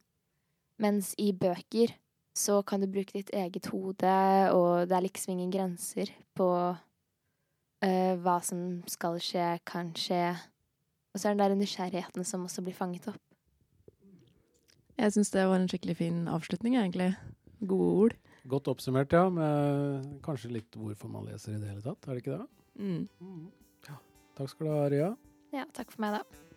Mens 0.82 1.12
i 1.22 1.30
bøker 1.34 1.94
så 2.38 2.62
kan 2.66 2.82
du 2.82 2.88
bruke 2.90 3.14
ditt 3.18 3.30
eget 3.36 3.68
hode, 3.74 4.14
og 4.56 4.88
det 4.90 4.98
er 4.98 5.06
liksom 5.06 5.34
ingen 5.36 5.52
grenser 5.54 6.14
på 6.38 6.48
uh, 6.74 8.14
hva 8.22 8.38
som 8.46 8.80
skal 8.90 9.20
skje, 9.22 9.50
kan 9.68 9.92
skje. 9.98 10.24
Og 11.12 11.20
så 11.20 11.28
er 11.28 11.36
det 11.36 11.42
den 11.42 11.44
der 11.44 11.60
nysgjerrigheten 11.60 12.26
som 12.26 12.48
også 12.48 12.64
blir 12.66 12.78
fanget 12.78 13.10
opp. 13.12 13.31
Jeg 15.02 15.16
syns 15.16 15.32
det 15.34 15.48
var 15.50 15.58
en 15.58 15.70
skikkelig 15.70 15.96
fin 15.98 16.18
avslutning, 16.30 16.76
egentlig. 16.78 17.16
Gode 17.66 17.90
ord. 18.04 18.14
Godt 18.52 18.68
oppsummert, 18.70 19.14
ja. 19.16 19.24
Med 19.34 20.06
kanskje 20.26 20.52
litt 20.54 20.78
hvorfor 20.78 21.10
man 21.10 21.26
leser 21.26 21.56
i 21.56 21.62
det 21.62 21.72
hele 21.72 21.82
tatt. 21.82 22.06
Er 22.06 22.14
det 22.18 22.22
ikke 22.22 22.38
det? 22.38 22.46
Mm. 22.78 23.48
Ja. 23.88 23.98
Takk 24.38 24.54
skal 24.54 24.68
du 24.68 24.72
ha, 24.76 24.84
Ria. 24.94 25.10
Ja, 25.58 25.66
takk 25.74 25.90
for 25.94 26.06
meg, 26.06 26.20
da. 26.20 26.51